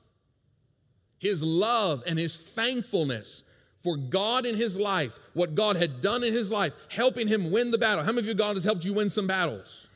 [1.18, 3.42] His love and his thankfulness
[3.82, 7.72] for God in his life, what God had done in his life, helping him win
[7.72, 8.04] the battle.
[8.04, 9.88] How many of you, God has helped you win some battles?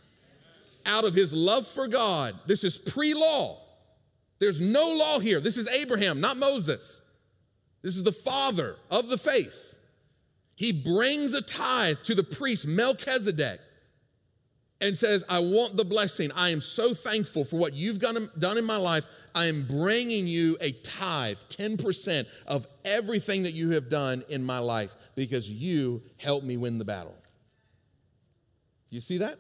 [0.84, 2.34] Out of his love for God.
[2.46, 3.60] This is pre law.
[4.40, 5.38] There's no law here.
[5.38, 7.00] This is Abraham, not Moses.
[7.82, 9.65] This is the father of the faith.
[10.56, 13.60] He brings a tithe to the priest Melchizedek
[14.80, 16.30] and says, I want the blessing.
[16.34, 19.06] I am so thankful for what you've done in my life.
[19.34, 24.58] I am bringing you a tithe, 10% of everything that you have done in my
[24.58, 27.14] life because you helped me win the battle.
[28.90, 29.38] You see that?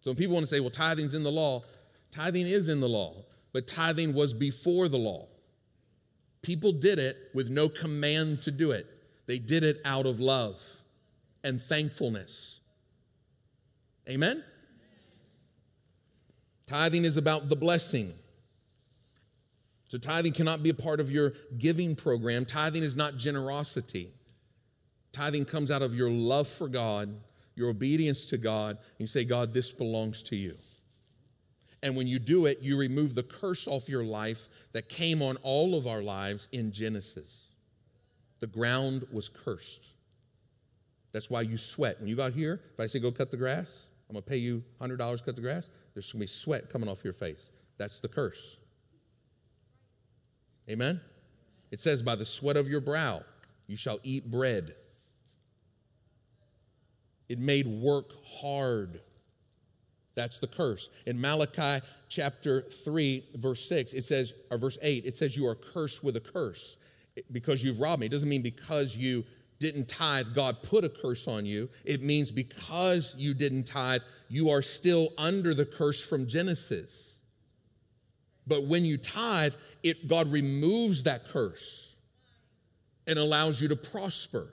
[0.00, 1.62] So people want to say, well, tithing's in the law,
[2.10, 5.28] tithing is in the law, but tithing was before the law.
[6.42, 8.86] People did it with no command to do it.
[9.28, 10.60] They did it out of love
[11.44, 12.60] and thankfulness.
[14.08, 14.42] Amen?
[16.66, 18.14] Tithing is about the blessing.
[19.88, 22.46] So, tithing cannot be a part of your giving program.
[22.46, 24.08] Tithing is not generosity.
[25.12, 27.14] Tithing comes out of your love for God,
[27.54, 30.54] your obedience to God, and you say, God, this belongs to you.
[31.82, 35.36] And when you do it, you remove the curse off your life that came on
[35.42, 37.47] all of our lives in Genesis.
[38.40, 39.92] The ground was cursed.
[41.12, 41.98] That's why you sweat.
[41.98, 44.62] When you got here, if I say go cut the grass, I'm gonna pay you
[44.80, 47.50] $100 cut the grass, there's gonna be sweat coming off your face.
[47.78, 48.58] That's the curse.
[50.68, 51.00] Amen?
[51.70, 53.22] It says, by the sweat of your brow,
[53.66, 54.74] you shall eat bread.
[57.28, 59.00] It made work hard.
[60.14, 60.88] That's the curse.
[61.06, 65.54] In Malachi chapter 3, verse 6, it says, or verse 8, it says, You are
[65.54, 66.78] cursed with a curse
[67.32, 68.06] because you've robbed me.
[68.06, 69.24] It doesn't mean because you
[69.58, 71.68] didn't tithe, God put a curse on you.
[71.84, 77.14] It means because you didn't tithe, you are still under the curse from Genesis.
[78.46, 81.96] But when you tithe, it, God removes that curse
[83.06, 84.48] and allows you to prosper.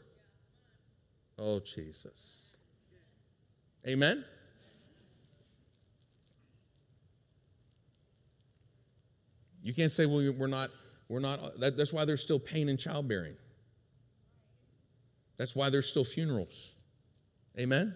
[1.38, 2.36] Oh, Jesus.
[3.88, 4.26] Amen?
[9.62, 10.70] You can't say, well, we're not,
[11.10, 13.36] we're not, that, that's why there's still pain in childbearing.
[15.38, 16.74] That's why there's still funerals.
[17.60, 17.96] Amen?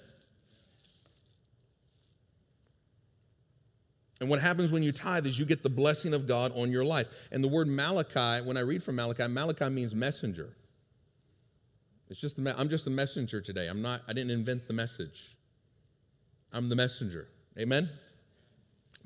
[4.20, 6.84] And what happens when you tithe is you get the blessing of God on your
[6.84, 7.08] life.
[7.32, 10.50] And the word Malachi, when I read from Malachi, Malachi means messenger.
[12.10, 13.68] It's just the, I'm just the messenger today.
[13.68, 15.38] I'm not, I didn't invent the message.
[16.52, 17.28] I'm the messenger.
[17.58, 17.88] Amen?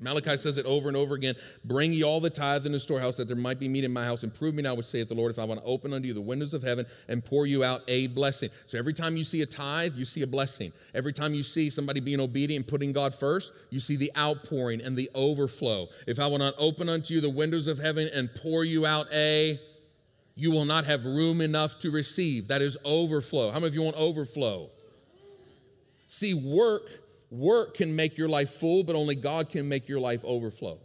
[0.00, 1.34] Malachi says it over and over again
[1.64, 4.04] Bring ye all the tithe in the storehouse, that there might be meat in my
[4.04, 6.08] house, and prove me now, would saith the Lord, if I want to open unto
[6.08, 8.50] you the windows of heaven and pour you out a blessing.
[8.66, 10.72] So every time you see a tithe, you see a blessing.
[10.94, 14.82] Every time you see somebody being obedient and putting God first, you see the outpouring
[14.82, 15.88] and the overflow.
[16.06, 19.06] If I will not open unto you the windows of heaven and pour you out
[19.12, 19.58] a
[20.36, 22.48] you will not have room enough to receive.
[22.48, 23.50] That is overflow.
[23.50, 24.68] How many of you want overflow?
[26.08, 26.82] See, work
[27.34, 30.78] Work can make your life full, but only God can make your life overflow.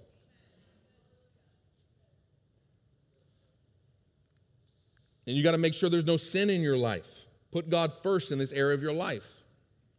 [5.27, 7.07] And you got to make sure there's no sin in your life.
[7.51, 9.31] Put God first in this area of your life.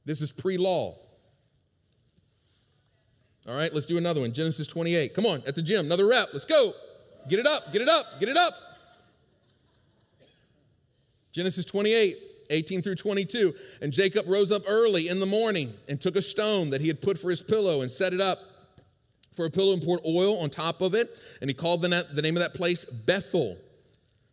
[0.05, 0.97] This is pre law.
[3.49, 4.33] All right, let's do another one.
[4.33, 5.15] Genesis 28.
[5.15, 6.31] Come on, at the gym, another rep.
[6.33, 6.73] Let's go.
[7.29, 8.55] Get it up, get it up, get it up.
[11.31, 12.17] Genesis 28.
[12.51, 13.55] 18 through 22.
[13.81, 17.01] And Jacob rose up early in the morning and took a stone that he had
[17.01, 18.39] put for his pillow and set it up
[19.35, 21.17] for a pillow and poured oil on top of it.
[21.41, 23.57] And he called the, the name of that place Bethel.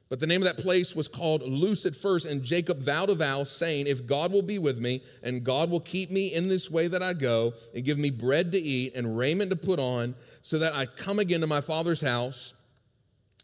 [0.09, 2.25] But the name of that place was called Luz at first.
[2.25, 5.81] And Jacob vowed a vow, saying, If God will be with me, and God will
[5.81, 9.17] keep me in this way that I go, and give me bread to eat and
[9.17, 12.53] raiment to put on, so that I come again to my father's house,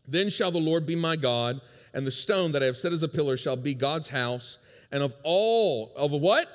[0.08, 1.60] then shall the Lord be my God,
[1.94, 4.58] and the stone that I have set as a pillar shall be God's house
[4.94, 6.48] and of all, of what?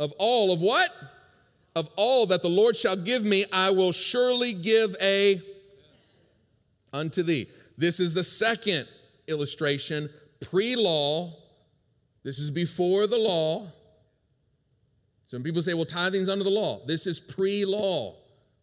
[0.00, 0.90] Of all, of what?
[1.76, 5.40] Of all that the Lord shall give me, I will surely give a
[6.92, 7.46] unto thee.
[7.78, 8.88] This is the second
[9.28, 11.32] illustration, pre law.
[12.24, 13.68] This is before the law.
[15.28, 16.80] Some people say, well, tithing's under the law.
[16.84, 18.16] This is pre law.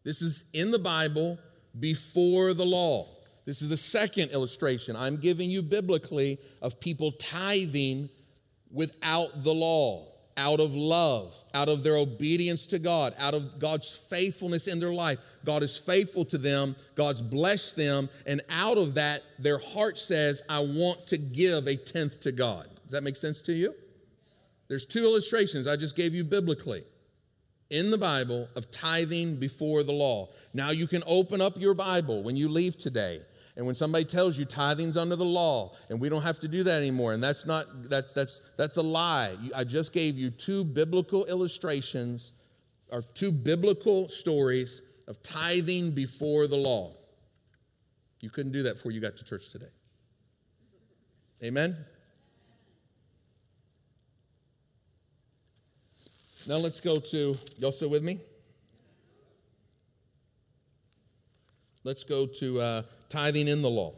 [0.03, 1.37] This is in the Bible
[1.79, 3.07] before the law.
[3.45, 8.09] This is the second illustration I'm giving you biblically of people tithing
[8.73, 13.95] without the law, out of love, out of their obedience to God, out of God's
[13.95, 15.19] faithfulness in their life.
[15.45, 20.41] God is faithful to them, God's blessed them, and out of that, their heart says,
[20.49, 22.67] I want to give a tenth to God.
[22.83, 23.75] Does that make sense to you?
[24.67, 26.83] There's two illustrations I just gave you biblically
[27.69, 30.29] in the Bible of tithing before the law.
[30.53, 33.21] Now you can open up your Bible when you leave today
[33.55, 36.63] and when somebody tells you tithing's under the law and we don't have to do
[36.63, 39.35] that anymore, and that's not that's that's that's a lie.
[39.55, 42.31] I just gave you two biblical illustrations
[42.89, 46.93] or two biblical stories of tithing before the law.
[48.21, 49.71] You couldn't do that before you got to church today.
[51.43, 51.75] Amen.
[56.47, 58.19] Now let's go to, y'all still with me?
[61.83, 62.81] Let's go to uh,
[63.13, 63.93] tithing in the law.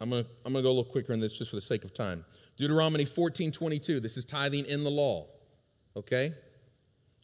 [0.00, 1.62] I'm going to I'm going to go a little quicker in this just for the
[1.62, 2.24] sake of time.
[2.56, 4.00] Deuteronomy 14 22.
[4.00, 5.26] This is tithing in the law.
[5.96, 6.32] Okay?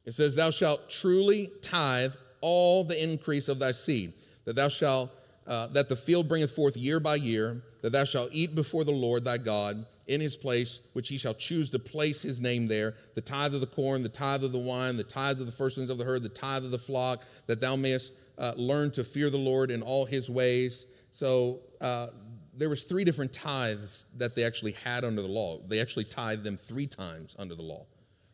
[0.05, 4.12] It says, Thou shalt truly tithe all the increase of thy seed,
[4.45, 5.11] that thou shalt,
[5.47, 8.93] uh, that the field bringeth forth year by year, that thou shalt eat before the
[8.93, 12.95] Lord thy God in his place, which he shall choose to place his name there,
[13.14, 15.91] the tithe of the corn, the tithe of the wine, the tithe of the firstlings
[15.91, 19.30] of the herd, the tithe of the flock, that thou mayest uh, learn to fear
[19.30, 20.86] the Lord in all his ways.
[21.11, 22.09] So uh,
[22.57, 25.59] there was three different tithes that they actually had under the law.
[25.66, 27.86] They actually tithed them three times under the law.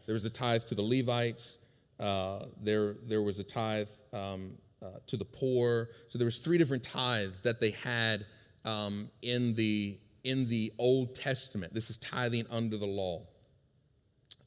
[0.07, 1.59] There was a tithe to the Levites.
[1.99, 4.53] Uh, there, there was a tithe um,
[4.83, 5.91] uh, to the poor.
[6.09, 8.25] So there was three different tithes that they had
[8.65, 11.75] um, in the in the Old Testament.
[11.75, 13.23] This is tithing under the law.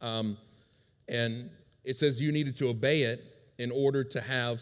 [0.02, 0.38] Um,
[1.08, 1.52] and
[1.84, 3.24] it says you needed to obey it
[3.60, 4.62] in order to have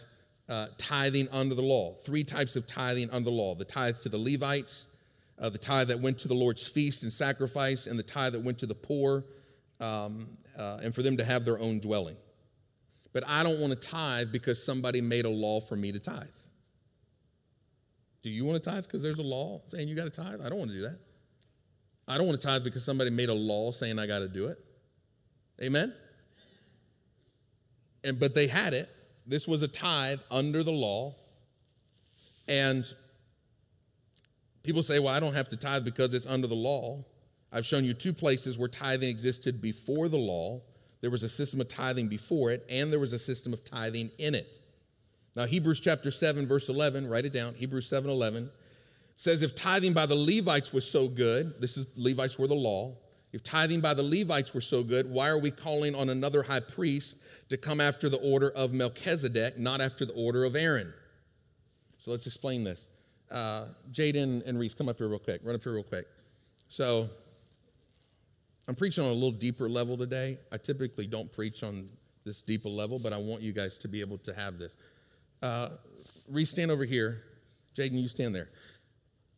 [0.50, 1.94] uh, tithing under the law.
[1.94, 4.88] Three types of tithing under the law the tithe to the Levites,
[5.40, 8.44] uh, the tithe that went to the Lord's feast and sacrifice, and the tithe that
[8.44, 9.26] went to the poor,
[9.80, 10.28] um,
[10.58, 12.16] uh, and for them to have their own dwelling.
[13.14, 16.28] But I don't want to tithe because somebody made a law for me to tithe.
[18.24, 20.42] Do you want to tithe because there's a law saying you got to tithe?
[20.44, 21.00] I don't want to do that.
[22.08, 24.48] I don't want to tithe because somebody made a law saying I got to do
[24.48, 24.58] it.
[25.62, 25.94] Amen?
[28.04, 28.90] And but they had it.
[29.28, 31.16] This was a tithe under the law.
[32.48, 32.86] And
[34.64, 37.04] people say, well, I don't have to tithe because it's under the law.
[37.52, 40.62] I've shown you two places where tithing existed before the law.
[41.02, 44.12] There was a system of tithing before it, and there was a system of tithing
[44.18, 44.60] in it.
[45.36, 47.54] Now, Hebrews chapter 7, verse 11, write it down.
[47.56, 48.50] Hebrews 7 11
[49.18, 52.96] says, If tithing by the Levites was so good, this is Levites were the law.
[53.36, 56.62] If tithing by the Levites were so good, why are we calling on another high
[56.62, 57.18] priest
[57.50, 60.94] to come after the order of Melchizedek, not after the order of Aaron?
[61.98, 62.88] So let's explain this.
[63.30, 65.42] Uh, Jaden and Reese, come up here real quick.
[65.44, 66.08] Run up here real quick.
[66.70, 67.10] So
[68.70, 70.38] I'm preaching on a little deeper level today.
[70.54, 71.90] I typically don't preach on
[72.24, 74.78] this deeper level, but I want you guys to be able to have this.
[75.44, 75.72] Uh,
[76.30, 77.22] Reese, stand over here.
[77.78, 78.48] Jaden, you stand there.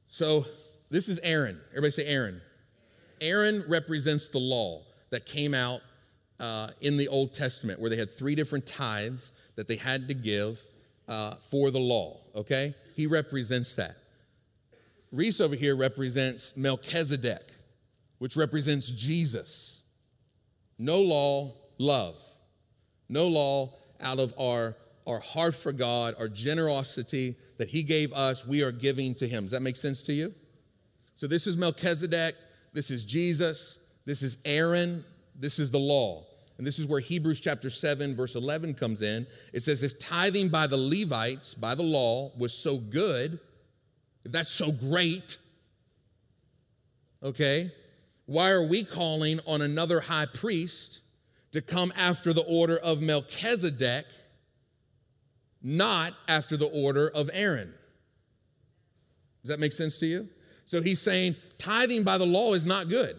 [0.07, 0.45] So
[0.91, 1.59] this is Aaron.
[1.71, 2.41] Everybody say Aaron.
[3.21, 5.81] Aaron represents the law that came out
[6.39, 10.13] uh, in the Old Testament, where they had three different tithes that they had to
[10.13, 10.61] give
[11.07, 12.73] uh, for the law, okay?
[12.95, 13.97] He represents that.
[15.11, 17.41] Reese over here represents Melchizedek,
[18.19, 19.81] which represents Jesus.
[20.77, 22.19] No law, love.
[23.09, 24.75] No law out of our,
[25.07, 29.45] our heart for God, our generosity that He gave us, we are giving to Him.
[29.45, 30.33] Does that make sense to you?
[31.15, 32.35] So this is Melchizedek.
[32.73, 33.79] This is Jesus.
[34.05, 35.03] This is Aaron.
[35.35, 36.25] This is the law.
[36.57, 39.27] And this is where Hebrews chapter 7, verse 11 comes in.
[39.53, 43.39] It says, If tithing by the Levites, by the law, was so good,
[44.25, 45.37] if that's so great,
[47.21, 47.71] okay,
[48.25, 51.01] why are we calling on another high priest
[51.51, 54.05] to come after the order of Melchizedek,
[55.61, 57.73] not after the order of Aaron?
[59.43, 60.27] Does that make sense to you?
[60.67, 63.15] So he's saying tithing by the law is not good.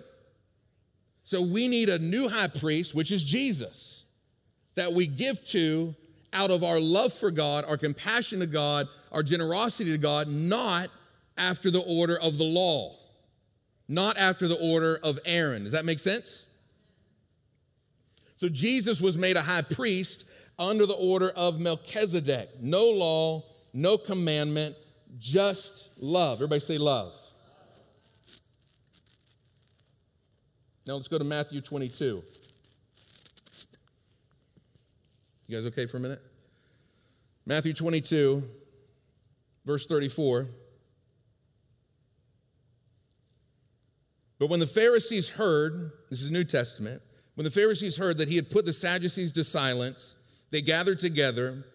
[1.25, 4.05] So we need a new high priest, which is Jesus,
[4.77, 5.95] that we give to
[6.33, 10.91] out of our love for God, our compassion to God, our generosity to God, not
[11.39, 12.95] after the order of the law,
[13.89, 15.65] not after the order of Aaron.
[15.65, 16.45] Does that make sense?
[18.37, 20.27] So Jesus was made a high priest
[20.59, 22.61] under the order of Melchizedek.
[22.61, 24.77] No law, no commandment,
[25.19, 26.39] just love.
[26.39, 27.18] Everybody say love.
[30.89, 32.23] Now let's go to Matthew 22.
[35.47, 36.23] You guys okay for a minute?
[37.45, 38.43] Matthew 22,
[39.67, 40.47] verse 34.
[44.39, 47.03] But when the Pharisees heard, this is New Testament,
[47.35, 50.15] when the Pharisees heard that he had put the Sadducees to silence,
[50.49, 51.67] they gathered together.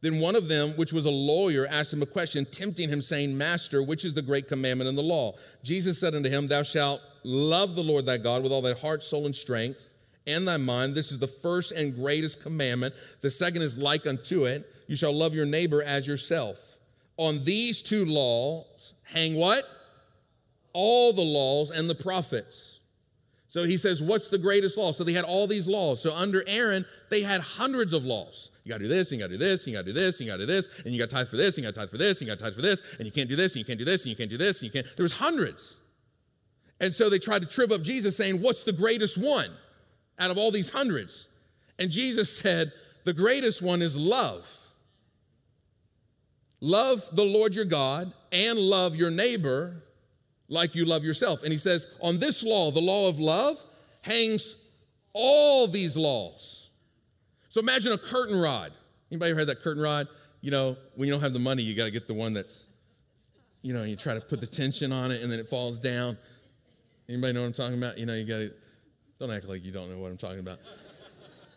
[0.00, 3.36] Then one of them, which was a lawyer, asked him a question, tempting him, saying,
[3.36, 5.34] Master, which is the great commandment in the law?
[5.64, 9.02] Jesus said unto him, Thou shalt Love the Lord thy God with all thy heart,
[9.02, 9.94] soul, and strength,
[10.26, 10.94] and thy mind.
[10.94, 12.94] This is the first and greatest commandment.
[13.20, 14.64] The second is like unto it.
[14.86, 16.76] You shall love your neighbor as yourself.
[17.16, 19.64] On these two laws hang what?
[20.72, 22.78] All the laws and the prophets.
[23.48, 24.92] So he says, What's the greatest law?
[24.92, 26.00] So they had all these laws.
[26.00, 28.50] So under Aaron, they had hundreds of laws.
[28.62, 30.26] You gotta do this, and you gotta do this, and you gotta do this, and
[30.26, 31.98] you gotta do this, and you gotta tithe for this, and you gotta tithe for
[31.98, 33.78] this, and you gotta tithe for this, and you can't do this, and you can't
[33.78, 34.96] do this, and you can't do this, and you can't.
[34.96, 35.79] There was hundreds.
[36.80, 39.50] And so they tried to trip up Jesus, saying, What's the greatest one
[40.18, 41.28] out of all these hundreds?
[41.78, 42.72] And Jesus said,
[43.04, 44.56] The greatest one is love.
[46.62, 49.82] Love the Lord your God and love your neighbor
[50.48, 51.42] like you love yourself.
[51.42, 53.56] And he says, On this law, the law of love,
[54.02, 54.56] hangs
[55.12, 56.70] all these laws.
[57.48, 58.72] So imagine a curtain rod.
[59.10, 60.08] Anybody ever heard that curtain rod?
[60.40, 62.66] You know, when you don't have the money, you got to get the one that's,
[63.62, 66.16] you know, you try to put the tension on it and then it falls down
[67.10, 67.98] Anybody know what I'm talking about?
[67.98, 68.52] You know, you got to,
[69.18, 70.60] don't act like you don't know what I'm talking about.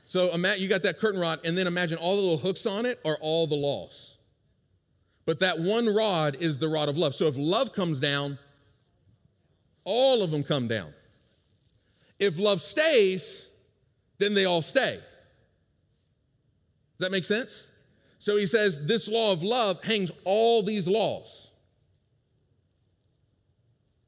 [0.05, 2.87] So imagine you got that curtain rod, and then imagine all the little hooks on
[2.87, 4.17] it are all the laws.
[5.25, 7.13] But that one rod is the rod of love.
[7.13, 8.39] So if love comes down,
[9.83, 10.91] all of them come down.
[12.17, 13.47] If love stays,
[14.17, 14.95] then they all stay.
[16.97, 17.69] Does that make sense?
[18.17, 21.42] So he says this law of love hangs all these laws.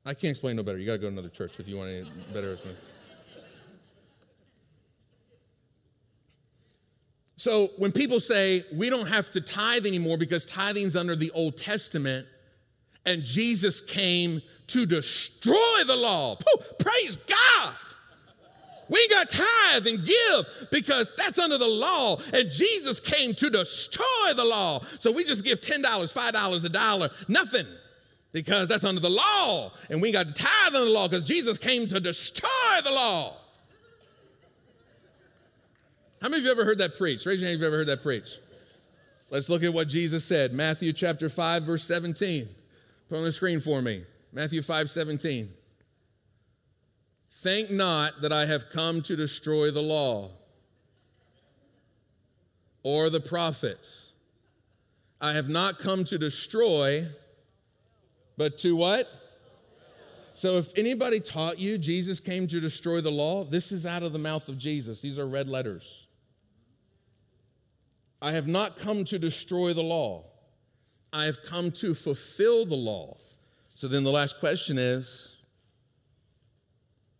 [0.05, 0.77] I can't explain no better.
[0.77, 2.83] You got to go to another church if you want any better explanation.
[7.37, 11.57] So when people say we don't have to tithe anymore because tithing's under the Old
[11.57, 12.25] Testament
[13.05, 16.37] and Jesus came to destroy the law,
[16.79, 17.73] praise God.
[18.87, 22.17] We got tithe and give because that's under the law.
[22.33, 24.81] And Jesus came to destroy the law.
[24.99, 27.65] So we just give $10, $5, a dollar, nothing
[28.35, 29.71] because that's under the law.
[29.89, 32.49] And we got to tithe under the law because Jesus came to destroy
[32.83, 33.33] the law.
[36.21, 37.25] How many of you ever heard that preached?
[37.25, 38.41] Raise your hand if you've ever heard that preached.
[39.31, 40.51] Let's look at what Jesus said.
[40.51, 42.49] Matthew chapter 5, verse 17.
[43.07, 44.03] Put on the screen for me.
[44.33, 45.49] Matthew 5, 17.
[47.31, 50.31] Think not that I have come to destroy the law
[52.83, 54.11] or the prophets.
[55.21, 57.05] I have not come to destroy,
[58.37, 59.07] but to what?
[60.33, 64.11] So if anybody taught you Jesus came to destroy the law, this is out of
[64.11, 65.01] the mouth of Jesus.
[65.01, 66.07] These are red letters.
[68.21, 70.25] I have not come to destroy the law.
[71.13, 73.17] I have come to fulfill the law.
[73.73, 75.37] So then the last question is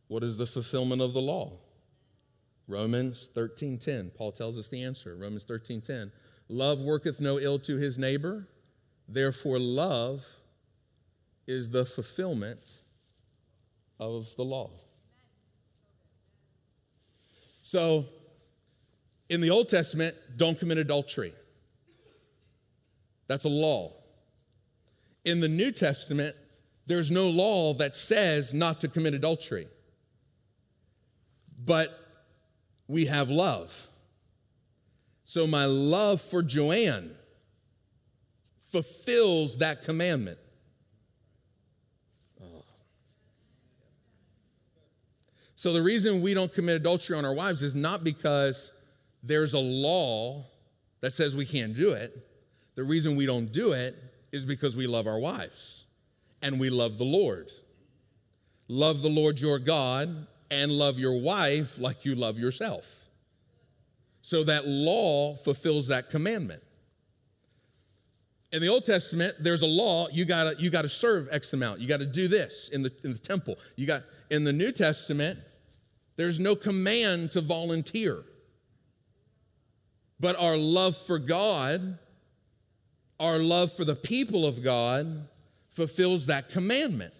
[0.07, 1.53] what is the fulfillment of the law?
[2.67, 4.11] Romans 13:10.
[4.15, 5.15] Paul tells us the answer.
[5.15, 6.11] Romans 13:10.
[6.49, 8.47] Love worketh no ill to his neighbor,
[9.07, 10.25] therefore love
[11.47, 12.59] is the fulfillment
[13.99, 14.69] of the law.
[17.63, 18.05] So
[19.29, 21.33] in the Old Testament, don't commit adultery.
[23.27, 23.93] That's a law.
[25.23, 26.35] In the New Testament,
[26.85, 29.67] there's no law that says not to commit adultery.
[31.63, 31.89] But
[32.87, 33.89] we have love.
[35.23, 37.09] So my love for Joanne
[38.71, 40.37] fulfills that commandment.
[45.65, 48.71] So the reason we don't commit adultery on our wives is not because
[49.23, 50.45] there's a law
[51.01, 52.15] that says we can't do it.
[52.75, 53.95] The reason we don't do it
[54.31, 55.85] is because we love our wives
[56.43, 57.51] and we love the Lord.
[58.67, 63.07] Love the Lord your God and love your wife like you love yourself.
[64.21, 66.61] So that law fulfills that commandment.
[68.51, 71.79] In the Old Testament, there's a law, you gotta, you gotta serve X amount.
[71.79, 73.55] You gotta do this in the, in the temple.
[73.75, 75.39] You got in the New Testament,
[76.17, 78.23] there's no command to volunteer.
[80.19, 81.97] But our love for God,
[83.19, 85.27] our love for the people of God,
[85.69, 87.13] fulfills that commandment.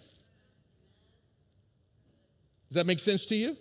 [2.68, 3.56] Does that make sense to you?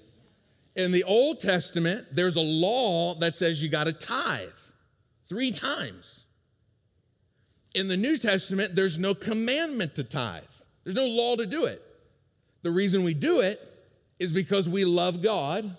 [0.76, 4.50] In the Old Testament, there's a law that says you got to tithe
[5.28, 6.26] three times.
[7.74, 10.44] In the New Testament, there's no commandment to tithe,
[10.84, 11.82] there's no law to do it.
[12.64, 13.60] The reason we do it
[14.20, 15.70] is because we love God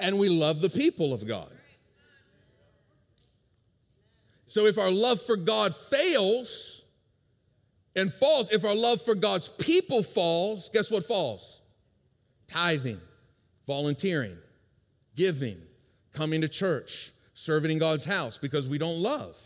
[0.00, 1.50] and we love the people of God.
[4.46, 6.82] So if our love for God fails
[7.94, 11.60] and falls, if our love for God's people falls, guess what falls?
[12.46, 13.00] Tithing,
[13.66, 14.36] volunteering,
[15.16, 15.58] giving,
[16.12, 19.36] coming to church, serving in God's house because we don't love.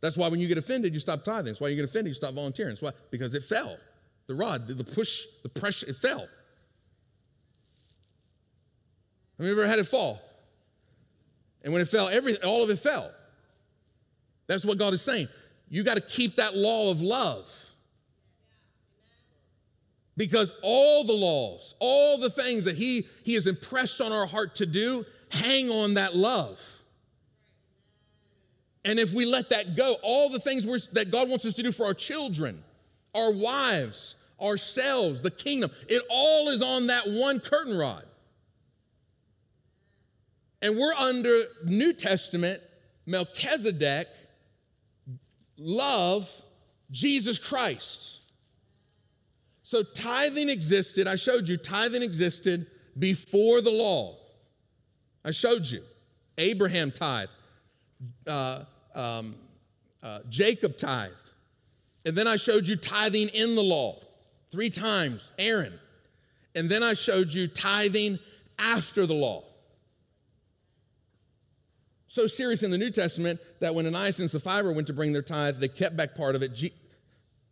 [0.00, 1.46] That's why when you get offended, you stop tithing.
[1.46, 2.70] That's why you get offended, you stop volunteering.
[2.70, 3.76] That's why, because it fell.
[4.30, 6.20] The rod, the push, the pressure, it fell.
[6.20, 6.28] Have
[9.44, 10.22] you ever had it fall?
[11.64, 13.10] And when it fell, every, all of it fell.
[14.46, 15.26] That's what God is saying.
[15.68, 17.52] You got to keep that law of love.
[20.16, 24.54] Because all the laws, all the things that he, he has impressed on our heart
[24.54, 26.64] to do, hang on that love.
[28.84, 31.72] And if we let that go, all the things that God wants us to do
[31.72, 32.62] for our children,
[33.12, 38.04] our wives, ourselves, the kingdom, it all is on that one curtain rod.
[40.62, 42.60] And we're under New Testament
[43.06, 44.06] Melchizedek
[45.58, 46.30] love
[46.90, 48.32] Jesus Christ.
[49.62, 51.06] So tithing existed.
[51.06, 52.66] I showed you tithing existed
[52.98, 54.16] before the law.
[55.24, 55.82] I showed you.
[56.38, 57.30] Abraham tithed.
[58.26, 58.64] Uh,
[58.94, 59.36] um,
[60.02, 61.30] uh, Jacob tithed.
[62.06, 64.00] And then I showed you tithing in the law.
[64.50, 65.78] Three times, Aaron.
[66.54, 68.18] And then I showed you tithing
[68.58, 69.44] after the law.
[72.08, 75.22] So serious in the New Testament that when Ananias and Sapphira went to bring their
[75.22, 76.72] tithe, they kept back part of it.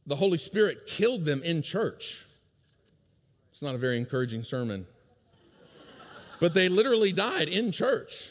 [0.07, 2.25] The Holy Spirit killed them in church.
[3.53, 4.85] It's not a very encouraging sermon.
[6.41, 8.31] But they literally died in church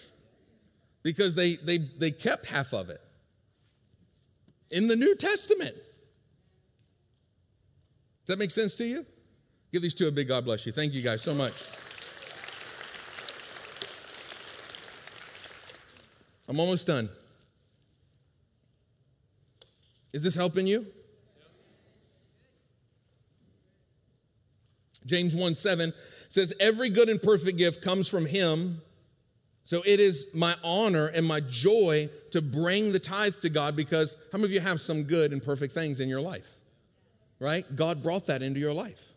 [1.02, 3.00] because they, they, they kept half of it.
[4.72, 5.76] In the New Testament.
[8.28, 9.06] Does that make sense to you?
[9.72, 10.74] Give these two a big God bless you.
[10.74, 11.54] Thank you guys so much.
[16.50, 17.08] I'm almost done.
[20.14, 20.86] Is this helping you?
[25.06, 25.94] James 1 7
[26.28, 28.82] says, Every good and perfect gift comes from him.
[29.64, 34.18] So it is my honor and my joy to bring the tithe to God because
[34.34, 36.57] how many of you have some good and perfect things in your life?
[37.40, 37.64] Right?
[37.76, 39.14] God brought that into your life.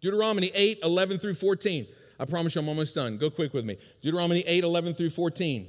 [0.00, 1.86] Deuteronomy 8 11 through 14.
[2.18, 3.18] I promise you I'm almost done.
[3.18, 3.76] Go quick with me.
[4.02, 5.66] Deuteronomy 8 11 through 14.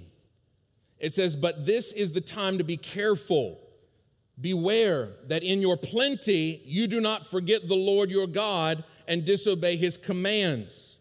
[0.99, 3.59] It says, But this is the time to be careful
[4.39, 9.77] Beware that in your plenty you do not forget the Lord your God and disobey
[9.77, 10.97] his commands.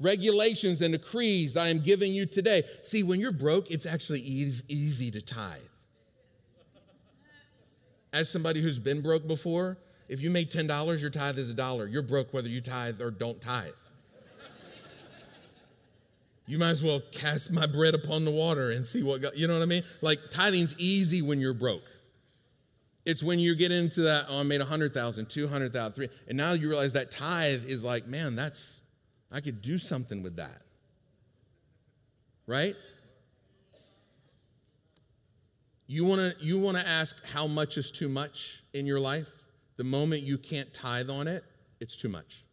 [0.00, 2.64] Regulations and decrees I am giving you today.
[2.82, 5.60] See, when you're broke, it's actually easy to tithe.
[8.12, 11.86] As somebody who's been broke before, if you make $10, your tithe is a dollar.
[11.86, 13.72] You're broke whether you tithe or don't tithe.
[16.46, 19.46] You might as well cast my bread upon the water and see what God, you
[19.46, 19.84] know what I mean?
[20.00, 21.84] Like tithing's easy when you're broke.
[23.06, 26.68] It's when you get into that, oh, I made 100,000, 200,000, 3, and now you
[26.68, 28.80] realize that tithe is like, man, that's,
[29.30, 30.62] I could do something with that.
[32.46, 32.76] Right?
[35.86, 39.30] You wanna, you wanna ask how much is too much in your life?
[39.76, 41.44] The moment you can't tithe on it,
[41.80, 42.44] it's too much.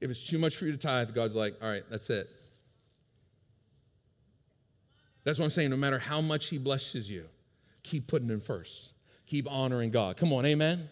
[0.00, 2.28] If it's too much for you to tithe, God's like, all right, that's it.
[5.24, 5.70] That's what I'm saying.
[5.70, 7.24] No matter how much He blesses you,
[7.82, 8.94] keep putting Him first.
[9.26, 10.16] Keep honoring God.
[10.16, 10.88] Come on, amen?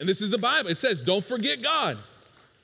[0.00, 0.70] And this is the Bible.
[0.70, 1.98] It says, don't forget God.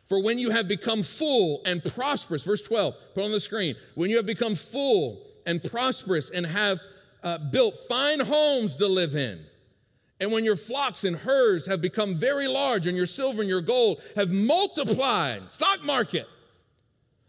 [0.06, 3.74] For when you have become full and prosperous, verse 12, put on the screen.
[3.94, 6.78] When you have become full and prosperous and have
[7.22, 9.40] uh, built fine homes to live in,
[10.20, 13.62] and when your flocks and herds have become very large and your silver and your
[13.62, 16.26] gold have multiplied, stock market,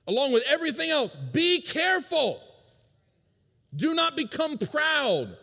[0.08, 2.42] along with everything else, be careful.
[3.76, 5.36] Do not become proud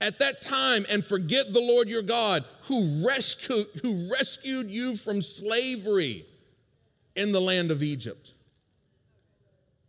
[0.00, 5.22] at that time and forget the Lord your God who rescued, who rescued you from
[5.22, 6.26] slavery
[7.16, 8.34] in the land of Egypt.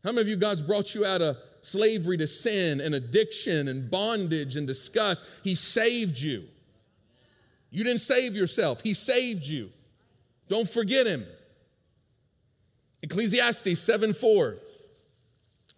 [0.04, 3.92] How many of you, God's brought you out of slavery to sin and addiction and
[3.92, 5.24] bondage and disgust?
[5.44, 6.44] He saved you.
[7.70, 9.70] You didn't save yourself, He saved you.
[10.48, 11.26] Don't forget Him.
[13.04, 14.56] Ecclesiastes 7 4.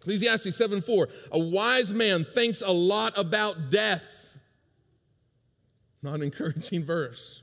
[0.00, 1.08] Ecclesiastes 7 4.
[1.32, 4.38] A wise man thinks a lot about death.
[6.02, 7.42] Not encouraging verse.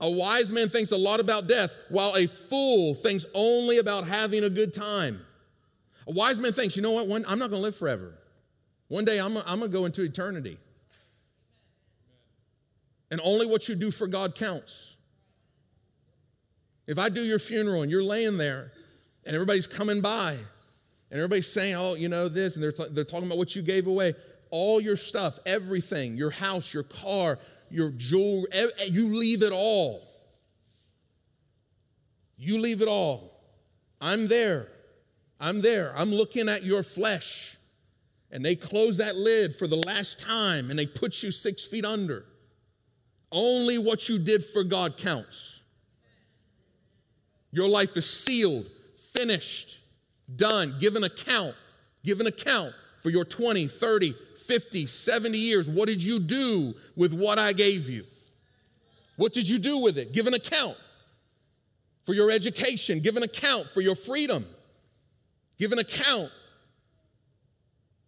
[0.00, 4.44] A wise man thinks a lot about death, while a fool thinks only about having
[4.44, 5.20] a good time.
[6.06, 8.14] A wise man thinks, you know what, One, I'm not going to live forever.
[8.88, 10.56] One day I'm, I'm going to go into eternity.
[13.10, 14.96] And only what you do for God counts.
[16.86, 18.72] If I do your funeral and you're laying there
[19.26, 23.26] and everybody's coming by and everybody's saying, oh, you know, this, and they're, they're talking
[23.26, 24.14] about what you gave away,
[24.50, 27.38] all your stuff, everything, your house, your car,
[27.70, 28.48] your jewelry,
[28.88, 30.02] you leave it all.
[32.36, 33.32] You leave it all.
[34.00, 34.68] I'm there.
[35.40, 35.92] I'm there.
[35.96, 37.56] I'm looking at your flesh.
[38.32, 41.84] And they close that lid for the last time and they put you six feet
[41.84, 42.24] under.
[43.32, 45.62] Only what you did for God counts.
[47.52, 48.66] Your life is sealed,
[49.12, 49.80] finished,
[50.36, 50.76] done.
[50.80, 51.54] Give an account.
[52.04, 54.14] Give an account for your 20, 30,
[54.50, 55.70] 50, 70 years.
[55.70, 58.02] What did you do with what I gave you?
[59.14, 60.12] What did you do with it?
[60.12, 60.76] Give an account
[62.02, 62.98] for your education.
[62.98, 64.44] Give an account for your freedom.
[65.56, 66.32] Give an account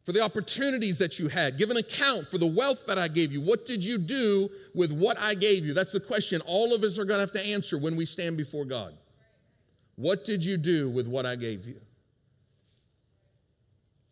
[0.02, 1.58] for the opportunities that you had.
[1.58, 3.40] Give an account for the wealth that I gave you.
[3.40, 5.74] What did you do with what I gave you?
[5.74, 8.36] That's the question all of us are going to have to answer when we stand
[8.36, 8.92] before God.
[9.94, 11.80] What did you do with what I gave you?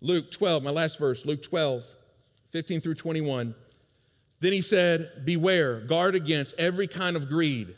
[0.01, 1.97] Luke 12, my last verse, Luke 12,
[2.51, 3.55] 15 through 21.
[4.41, 7.75] Then he said, Beware, guard against every kind of greed.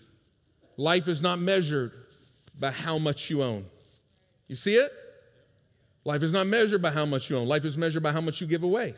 [0.77, 1.93] Life is not measured
[2.59, 3.65] by how much you own.
[4.49, 4.91] You see it?
[6.05, 8.41] Life is not measured by how much you own, life is measured by how much
[8.41, 8.95] you give away.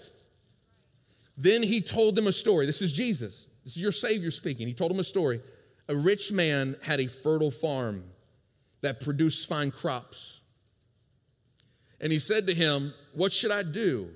[1.36, 2.64] Then he told them a story.
[2.64, 3.48] This is Jesus.
[3.64, 4.66] This is your Savior speaking.
[4.66, 5.40] He told them a story.
[5.88, 8.04] A rich man had a fertile farm
[8.82, 10.40] that produced fine crops.
[12.00, 14.08] And he said to him, What should I do?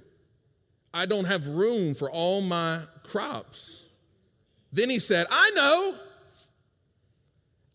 [0.93, 3.87] I don't have room for all my crops.
[4.73, 5.95] Then he said, I know.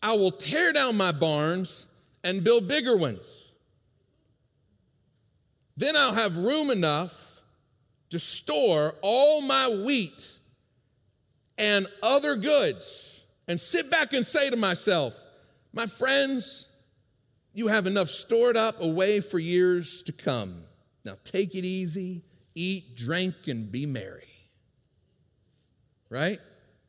[0.02, 1.88] I will tear down my barns
[2.22, 3.50] and build bigger ones.
[5.76, 7.42] Then I'll have room enough
[8.10, 10.32] to store all my wheat
[11.58, 15.18] and other goods and sit back and say to myself,
[15.72, 16.70] My friends,
[17.54, 20.64] you have enough stored up away for years to come.
[21.04, 22.22] Now take it easy,
[22.54, 24.28] eat, drink, and be merry.
[26.10, 26.38] Right?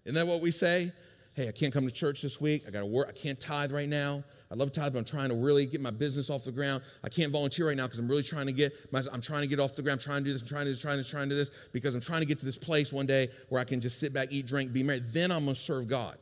[0.06, 0.92] Isn't that what we say?
[1.34, 2.64] Hey, I can't come to church this week.
[2.68, 3.08] I got to work.
[3.10, 4.24] I can't tithe right now.
[4.52, 6.84] I love to tithe, but I'm trying to really get my business off the ground.
[7.04, 9.48] I can't volunteer right now because I'm really trying to get my, I'm trying to
[9.48, 10.00] get off the ground.
[10.00, 10.44] I'm trying to do this.
[10.44, 12.26] I'm trying to do this, trying to, trying to do this because I'm trying to
[12.26, 14.84] get to this place one day where I can just sit back, eat, drink, be
[14.84, 15.00] merry.
[15.00, 16.18] Then I'm to serve God.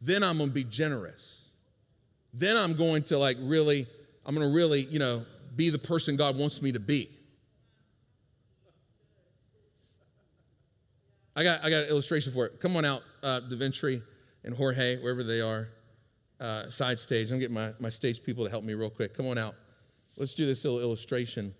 [0.00, 1.44] Then I'm to be generous.
[2.34, 3.86] Then I'm going to like really,
[4.26, 5.24] I'm to really, you know,
[5.54, 7.08] be the person God wants me to be.
[11.36, 12.60] I got, I got an illustration for it.
[12.60, 14.02] Come on out, uh, DaVinci
[14.44, 15.68] and Jorge, wherever they are,
[16.40, 17.32] uh, side stage.
[17.32, 19.14] I'm getting my, my stage people to help me real quick.
[19.14, 19.54] Come on out.
[20.16, 21.54] Let's do this little illustration.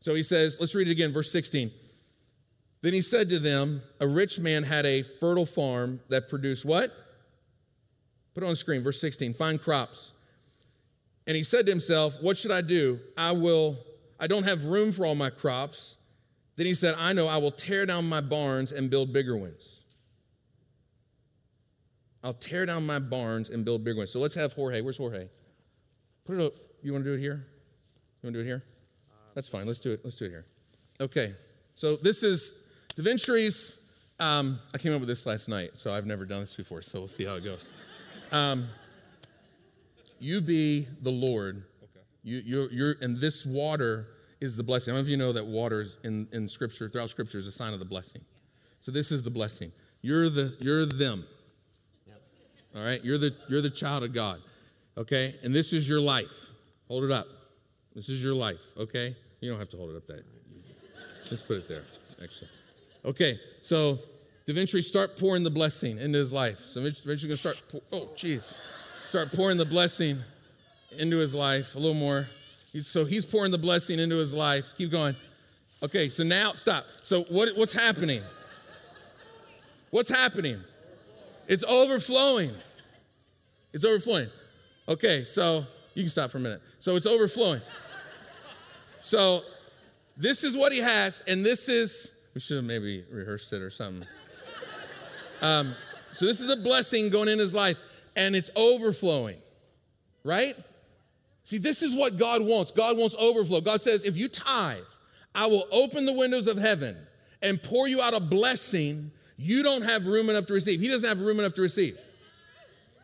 [0.00, 1.70] So he says, let's read it again, verse 16.
[2.82, 6.92] Then he said to them, A rich man had a fertile farm that produced what?
[8.34, 10.12] Put it on the screen, verse 16, fine crops.
[11.26, 13.00] And he said to himself, What should I do?
[13.16, 13.78] I will,
[14.20, 15.96] I don't have room for all my crops.
[16.56, 19.80] Then he said, I know I will tear down my barns and build bigger ones.
[22.22, 24.10] I'll tear down my barns and build bigger ones.
[24.10, 24.80] So let's have Jorge.
[24.80, 25.28] Where's Jorge?
[26.24, 26.52] Put it up.
[26.82, 27.46] You want to do it here?
[28.22, 28.62] You want to do it here?
[29.34, 29.66] That's fine.
[29.66, 30.00] Let's do it.
[30.04, 30.46] Let's do it here.
[31.00, 31.34] Okay.
[31.74, 33.80] So this is DaVinci's.
[34.20, 36.80] Um, I came up with this last night, so I've never done this before.
[36.82, 37.68] So we'll see how it goes.
[38.32, 38.68] Um,
[40.20, 41.64] you be the Lord.
[41.82, 42.04] Okay.
[42.22, 44.06] You, you're, you're, and this water
[44.40, 44.92] is the blessing.
[44.92, 47.52] How many of you know that water is in, in Scripture, throughout Scripture, is a
[47.52, 48.22] sign of the blessing?
[48.80, 49.72] So this is the blessing.
[50.02, 51.24] You're the you're them.
[52.76, 53.02] All right?
[53.04, 54.40] You're the you're the child of God.
[54.98, 55.34] Okay?
[55.42, 56.50] And this is your life.
[56.88, 57.26] Hold it up.
[57.94, 59.14] This is your life, okay?
[59.40, 60.24] You don't have to hold it up that.
[61.30, 61.84] let's put it there,
[62.22, 62.50] actually.
[63.04, 64.00] Okay, so
[64.48, 66.58] DaVinci, start pouring the blessing into his life.
[66.58, 67.62] So DaVinci's gonna start,
[67.92, 68.58] oh, jeez.
[69.06, 70.18] Start pouring the blessing
[70.98, 72.26] into his life a little more.
[72.82, 74.74] So he's pouring the blessing into his life.
[74.76, 75.14] Keep going.
[75.82, 76.84] Okay, so now stop.
[77.02, 78.22] So what, what's happening?
[79.90, 80.60] What's happening?
[81.46, 82.50] It's overflowing.
[83.72, 84.28] It's overflowing.
[84.88, 85.64] Okay, so
[85.94, 86.62] you can stop for a minute.
[86.80, 87.60] So it's overflowing.
[89.00, 89.42] So
[90.16, 93.70] this is what he has, and this is, we should have maybe rehearsed it or
[93.70, 94.08] something.
[95.42, 95.74] Um,
[96.10, 97.78] so this is a blessing going in his life,
[98.16, 99.36] and it's overflowing,
[100.24, 100.54] right?
[101.44, 102.70] See, this is what God wants.
[102.70, 103.60] God wants overflow.
[103.60, 104.78] God says, if you tithe,
[105.34, 106.96] I will open the windows of heaven
[107.42, 110.80] and pour you out a blessing you don't have room enough to receive.
[110.80, 111.98] He doesn't have room enough to receive.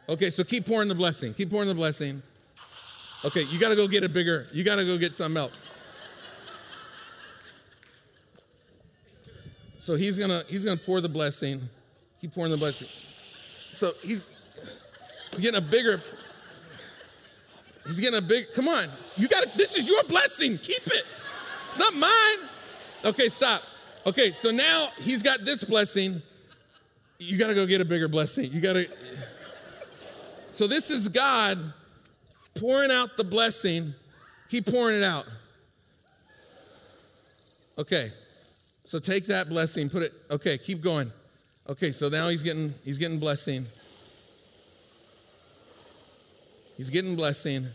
[0.09, 1.35] Okay, so keep pouring the blessing.
[1.35, 2.23] Keep pouring the blessing.
[3.25, 5.67] Okay, you got to go get a bigger, you got to go get something else.
[9.79, 11.61] So he's going to he's going to pour the blessing.
[12.21, 12.87] Keep pouring the blessing.
[12.87, 14.29] So he's,
[15.31, 15.99] he's getting a bigger
[17.87, 18.85] He's getting a big, come on.
[19.17, 20.59] You got this is your blessing.
[20.59, 21.05] Keep it.
[21.05, 22.49] It's not mine.
[23.05, 23.63] Okay, stop.
[24.07, 26.23] Okay, so now he's got this blessing.
[27.19, 28.53] You got to go get a bigger blessing.
[28.53, 28.89] You got to.
[29.97, 31.59] So this is God
[32.55, 33.95] pouring out the blessing.
[34.51, 35.27] Keep pouring it out.
[37.79, 38.11] Okay.
[38.91, 41.13] So take that blessing, put it, okay, keep going.
[41.69, 43.65] Okay, so now he's getting he's getting blessing.
[46.81, 47.67] He's getting blessing.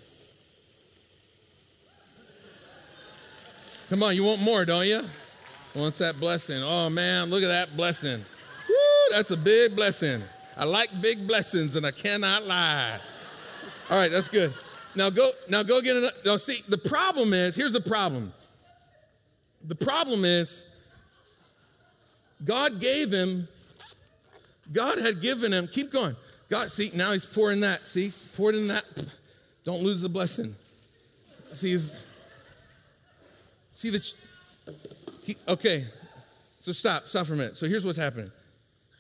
[3.92, 5.04] Come on, you want more, don't you?
[5.76, 6.64] Wants that blessing.
[6.64, 8.18] Oh man, look at that blessing.
[8.18, 8.76] Woo,
[9.12, 10.24] that's a big blessing.
[10.58, 12.98] I like big blessings and I cannot lie.
[13.92, 14.52] All right, that's good.
[14.96, 16.12] Now go, now go get it.
[16.26, 18.34] Now see, the problem is, here's the problem.
[19.68, 20.66] The problem is,
[22.44, 23.48] God gave him,
[24.74, 26.16] God had given him, keep going.
[26.50, 27.80] God, see, now he's pouring that.
[27.80, 28.84] See, poured in that.
[29.64, 30.56] Don't lose the blessing.
[31.54, 31.94] See, he's,
[33.74, 34.14] see the,
[35.24, 35.86] he, okay,
[36.60, 37.58] so stop, stop for a minute.
[37.58, 38.32] So here's what's happening.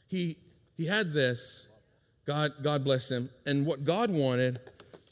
[0.07, 0.37] He,
[0.77, 1.67] he had this,
[2.25, 4.59] God, God bless him, and what God wanted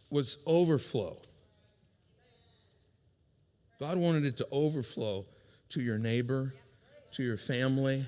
[0.09, 1.17] was overflow.
[3.79, 5.25] God wanted it to overflow
[5.69, 6.53] to your neighbor,
[7.11, 8.05] to your family,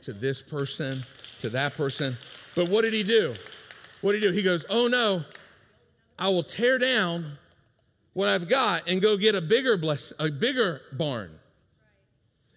[0.00, 1.02] to this person,
[1.40, 2.16] to that person.
[2.54, 3.34] But what did he do?
[4.00, 4.34] What did he do?
[4.34, 5.24] He goes, Oh no,
[6.18, 7.38] I will tear down
[8.12, 11.30] what I've got and go get a bigger bless, a bigger barn.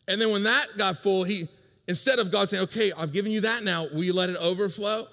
[0.08, 1.48] And then when that got full, he
[1.88, 5.06] instead of God saying, "Okay, I've given you that now, will you let it overflow?"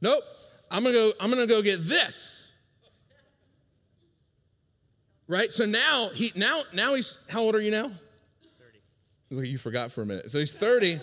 [0.00, 0.24] Nope.
[0.70, 1.12] I'm gonna go.
[1.20, 2.50] I'm gonna go get this.
[5.28, 5.52] Right.
[5.52, 7.88] So now he now now he's how old are you now?
[8.58, 8.80] Thirty.
[9.30, 10.30] Look, you forgot for a minute.
[10.30, 10.98] So he's thirty,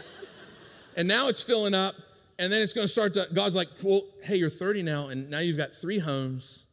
[0.98, 1.96] and now it's filling up,
[2.42, 3.28] and then it's going to start to.
[3.34, 6.66] God's like, "Well, hey, you're 30 now, and now you've got three homes,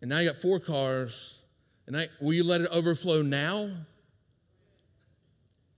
[0.00, 1.40] and now you got four cars,
[1.86, 3.68] and I, will you let it overflow now?"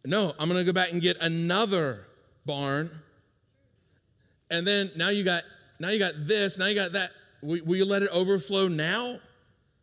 [0.06, 2.06] No, I'm going to go back and get another
[2.44, 2.90] barn.
[4.50, 5.42] And then now you got
[5.80, 7.10] now you got this, now you got that.
[7.42, 9.16] Will, will you let it overflow now?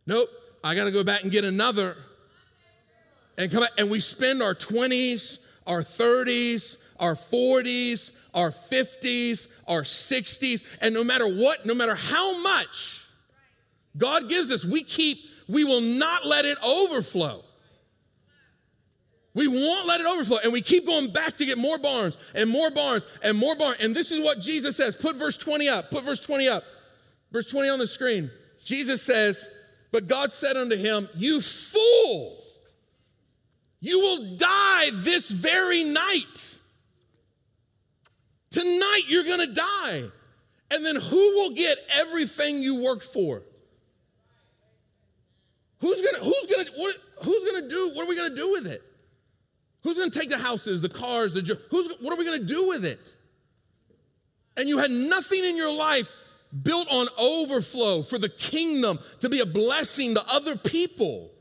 [0.06, 0.30] Nope.
[0.64, 1.98] I got to go back and get another.
[3.38, 9.82] And come back and we spend our 20s, our 30s, our 40s, our 50s, our
[9.82, 13.06] 60s, and no matter what, no matter how much
[13.98, 15.18] God gives us, we keep
[15.48, 17.44] we will not let it overflow.
[19.34, 20.38] We won't let it overflow.
[20.44, 23.82] And we keep going back to get more barns and more barns and more barns.
[23.82, 24.96] And this is what Jesus says.
[24.96, 25.90] Put verse 20 up.
[25.90, 26.64] Put verse 20 up.
[27.32, 28.30] Verse 20 on the screen.
[28.64, 29.50] Jesus says,
[29.92, 32.38] But God said unto him, You fool,
[33.80, 36.58] you will die this very night.
[38.52, 40.04] Tonight you're going to die.
[40.72, 43.42] And then who will get everything you worked for?
[45.80, 48.30] Who's going to who's going to what, who's going to do what are we going
[48.30, 48.82] to do with it?
[49.84, 52.46] Who's going to take the houses, the cars, the who's what are we going to
[52.46, 53.16] do with it?
[54.58, 56.14] And you had nothing in your life
[56.64, 61.32] built on overflow for the kingdom to be a blessing to other people,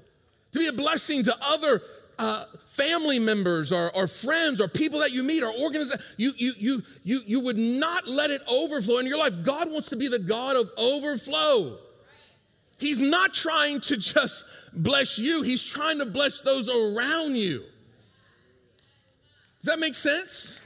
[0.52, 1.82] to be a blessing to other
[2.18, 2.44] uh,
[2.80, 6.14] family members or, or, friends or people that you meet or organizations.
[6.16, 9.44] You, you, you, you, you would not let it overflow in your life.
[9.44, 11.76] God wants to be the God of overflow.
[12.78, 17.62] He's not trying to just bless you, He's trying to bless those around you.
[19.60, 20.58] Does that make sense?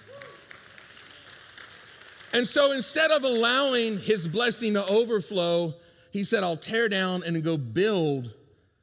[2.32, 5.72] And so instead of allowing his blessing to overflow,
[6.10, 8.32] he said, I'll tear down and go build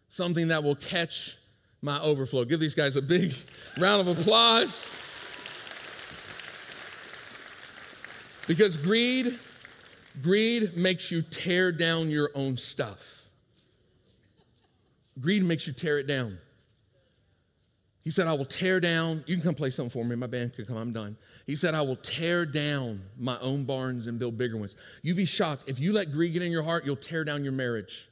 [0.07, 1.37] something that will catch
[1.81, 2.45] my overflow.
[2.45, 3.33] Give these guys a big
[3.79, 4.97] round of applause.
[8.47, 9.37] Because greed,
[10.21, 13.29] greed makes you tear down your own stuff.
[15.19, 16.37] Greed makes you tear it down.
[18.03, 19.23] He said, I will tear down.
[19.27, 20.15] You can come play something for me.
[20.15, 20.77] My band can come.
[20.77, 21.15] I'm done.
[21.45, 24.75] He said, I will tear down my own barns and build bigger ones.
[25.03, 25.65] You'd be shocked.
[25.67, 28.09] If you let greed get in your heart, you'll tear down your marriage.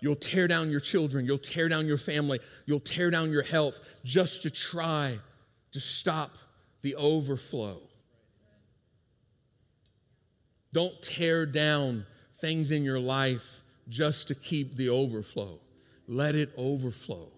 [0.00, 1.24] You'll tear down your children.
[1.24, 2.40] You'll tear down your family.
[2.66, 5.18] You'll tear down your health just to try
[5.72, 6.30] to stop
[6.82, 7.78] the overflow.
[10.72, 12.04] Don't tear down
[12.40, 15.58] things in your life just to keep the overflow.
[16.06, 17.28] Let it overflow.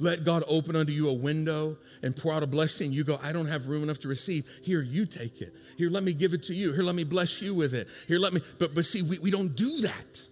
[0.00, 2.92] Let God open unto you a window and pour out a blessing.
[2.92, 4.44] You go, I don't have room enough to receive.
[4.64, 5.54] Here, you take it.
[5.78, 6.72] Here, let me give it to you.
[6.72, 7.86] Here, let me bless you with it.
[8.08, 8.40] Here, let me.
[8.58, 10.26] But, but see, we, we don't do that.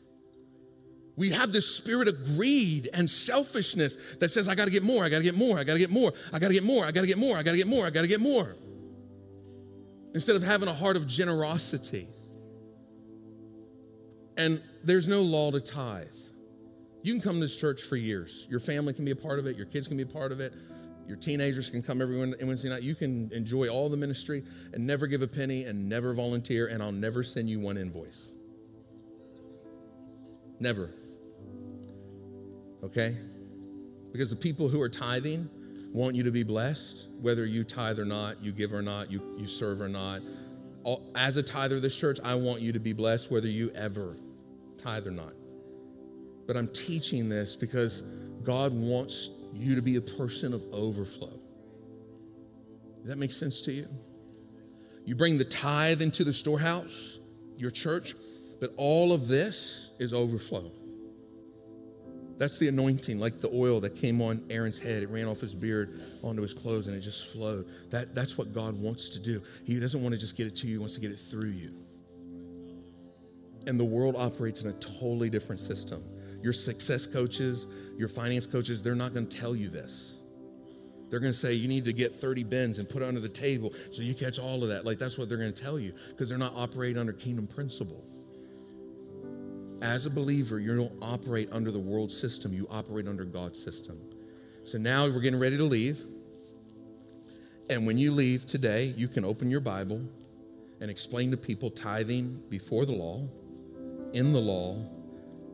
[1.16, 5.04] We have this spirit of greed and selfishness that says, I got to get more,
[5.04, 6.84] I got to get more, I got to get more, I got to get more,
[6.86, 8.56] I got to get more, I got to get more, I got to get more.
[10.14, 12.08] Instead of having a heart of generosity.
[14.38, 16.06] And there's no law to tithe.
[17.02, 18.46] You can come to this church for years.
[18.50, 20.40] Your family can be a part of it, your kids can be a part of
[20.40, 20.54] it,
[21.06, 22.82] your teenagers can come every Wednesday night.
[22.82, 26.82] You can enjoy all the ministry and never give a penny and never volunteer, and
[26.82, 28.28] I'll never send you one invoice.
[30.60, 30.90] Never.
[32.82, 33.16] Okay?
[34.12, 35.48] Because the people who are tithing
[35.92, 39.22] want you to be blessed, whether you tithe or not, you give or not, you,
[39.38, 40.22] you serve or not.
[41.14, 44.16] As a tither of this church, I want you to be blessed, whether you ever
[44.78, 45.32] tithe or not.
[46.46, 48.02] But I'm teaching this because
[48.42, 51.38] God wants you to be a person of overflow.
[52.98, 53.86] Does that make sense to you?
[55.04, 57.18] You bring the tithe into the storehouse,
[57.56, 58.14] your church,
[58.60, 60.70] but all of this is overflow.
[62.38, 65.02] That's the anointing, like the oil that came on Aaron's head.
[65.02, 67.66] It ran off his beard onto his clothes and it just flowed.
[67.90, 69.42] That, that's what God wants to do.
[69.64, 71.50] He doesn't want to just get it to you, he wants to get it through
[71.50, 71.74] you.
[73.66, 76.02] And the world operates in a totally different system.
[76.42, 80.16] Your success coaches, your finance coaches, they're not going to tell you this.
[81.08, 83.28] They're going to say you need to get 30 bins and put it under the
[83.28, 84.86] table so you catch all of that.
[84.86, 88.02] Like that's what they're going to tell you because they're not operating under kingdom principle.
[89.82, 94.00] As a believer, you don't operate under the world system, you operate under God's system.
[94.64, 96.00] So now we're getting ready to leave.
[97.68, 100.00] And when you leave today, you can open your Bible
[100.80, 103.26] and explain to people tithing before the law,
[104.12, 104.76] in the law,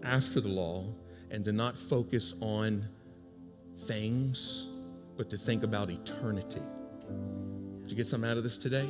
[0.05, 0.85] after the law,
[1.31, 2.85] and to not focus on
[3.77, 4.69] things,
[5.17, 6.61] but to think about eternity.
[7.83, 8.89] Did you get something out of this today?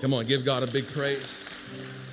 [0.00, 2.07] Come on, give God a big praise.